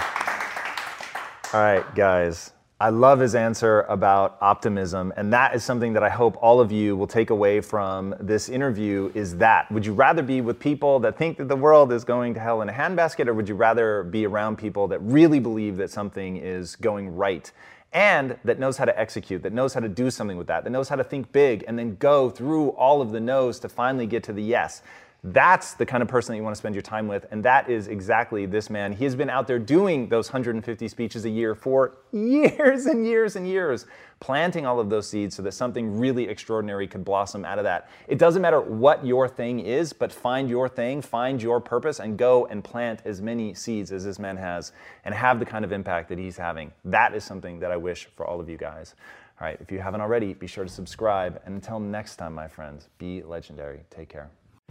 All 1.53 1.61
right, 1.61 1.95
guys. 1.95 2.53
I 2.83 2.89
love 2.89 3.21
his 3.21 3.37
answer 3.37 3.83
about 3.83 4.37
optimism, 4.41 5.13
and 5.17 5.33
that 5.33 5.55
is 5.55 5.63
something 5.63 5.93
that 5.93 6.03
I 6.03 6.09
hope 6.09 6.37
all 6.43 6.59
of 6.59 6.73
you 6.73 6.97
will 6.97 7.07
take 7.07 7.31
away 7.31 7.61
from 7.61 8.13
this 8.19 8.49
interview 8.49 9.13
is 9.15 9.37
that. 9.37 9.71
Would 9.71 9.87
you 9.87 9.93
rather 9.93 10.21
be 10.21 10.41
with 10.41 10.59
people 10.59 10.99
that 10.99 11.17
think 11.17 11.39
that 11.39 11.47
the 11.47 11.55
world 11.55 11.93
is 11.93 12.03
going 12.03 12.35
to 12.35 12.41
hell 12.41 12.61
in 12.61 12.69
a 12.69 12.73
handbasket, 12.73 13.29
or 13.29 13.35
would 13.35 13.49
you 13.49 13.55
rather 13.55 14.03
be 14.03 14.27
around 14.27 14.57
people 14.59 14.89
that 14.89 14.99
really 14.99 15.39
believe 15.39 15.77
that 15.77 15.91
something 15.93 16.39
is 16.39 16.75
going 16.75 17.15
right 17.15 17.53
and 17.93 18.37
that 18.43 18.59
knows 18.59 18.77
how 18.77 18.85
to 18.85 18.99
execute, 18.99 19.45
that 19.45 19.53
knows 19.53 19.75
how 19.75 19.81
to 19.81 19.89
do 19.89 20.11
something 20.11 20.37
with 20.37 20.49
that, 20.49 20.65
that 20.65 20.71
knows 20.71 20.89
how 20.89 20.97
to 20.97 21.05
think 21.05 21.31
big 21.31 21.63
and 21.69 21.79
then 21.79 21.95
go 22.01 22.31
through 22.31 22.71
all 22.71 23.01
of 23.01 23.13
the 23.13 23.21
no's 23.21 23.61
to 23.61 23.69
finally 23.69 24.09
get 24.09 24.25
to 24.25 24.33
the 24.33 24.43
yes? 24.43 24.83
That's 25.25 25.75
the 25.75 25.87
kind 25.87 26.03
of 26.03 26.09
person 26.09 26.33
that 26.33 26.39
you 26.39 26.43
want 26.43 26.57
to 26.57 26.59
spend 26.59 26.75
your 26.75 26.83
time 26.83 27.07
with. 27.07 27.27
And 27.31 27.45
that 27.45 27.71
is 27.71 27.87
exactly 27.87 28.45
this 28.45 28.69
man. 28.69 28.93
He 28.93 29.05
has 29.05 29.15
been 29.15 29.31
out 29.31 29.47
there 29.47 29.61
doing 29.61 30.09
those 30.09 30.29
150 30.29 30.89
speeches 30.89 31.25
a 31.25 31.31
year 31.31 31.55
for 31.55 31.95
years 32.11 32.87
and 32.87 33.07
years 33.07 33.37
and 33.37 33.47
years, 33.47 33.87
planting 34.19 34.67
all 34.67 34.81
of 34.81 34.91
those 34.91 35.09
seeds 35.09 35.37
so 35.37 35.43
that 35.43 35.53
something 35.53 35.97
really 35.97 36.25
extraordinary 36.29 36.89
could 36.89 37.05
blossom 37.05 37.45
out 37.45 37.59
of 37.59 37.65
that. 37.65 37.89
It 38.09 38.19
doesn't 38.19 38.43
matter 38.43 38.61
what 38.61 39.07
your 39.07 39.29
thing 39.29 39.61
is, 39.61 39.93
but 39.93 40.13
find 40.13 40.51
your 40.51 40.69
thing, 40.69 41.01
find 41.01 41.41
your 41.41 41.61
purpose, 41.61 42.01
and 42.01 42.19
go 42.19 42.47
and 42.47 42.65
plant 42.65 43.03
as 43.05 43.21
many 43.21 43.55
seeds 43.55 43.93
as 43.93 44.05
this 44.05 44.19
man 44.19 44.37
has 44.39 44.73
and 45.05 45.15
have 45.15 45.39
the 45.39 45.47
kind 45.47 45.65
of 45.65 45.71
impact 45.71 46.09
that 46.09 46.19
he's 46.19 46.37
having. 46.37 46.73
That 46.85 47.15
is 47.15 47.23
something 47.23 47.61
that 47.61 47.71
I 47.71 47.77
wish 47.77 48.09
for 48.17 48.27
all 48.27 48.41
of 48.41 48.49
you 48.49 48.57
guys. 48.57 48.97
All 49.41 49.47
right, 49.47 49.59
if 49.61 49.71
you 49.71 49.79
haven't 49.79 50.01
already, 50.01 50.35
be 50.35 50.49
sure 50.49 50.65
to 50.65 50.71
subscribe. 50.71 51.41
And 51.47 51.55
until 51.55 51.79
next 51.79 52.17
time, 52.17 52.35
my 52.35 52.49
friends, 52.49 52.89
be 52.99 53.23
legendary. 53.23 53.85
Take 53.89 54.09
care. 54.09 54.29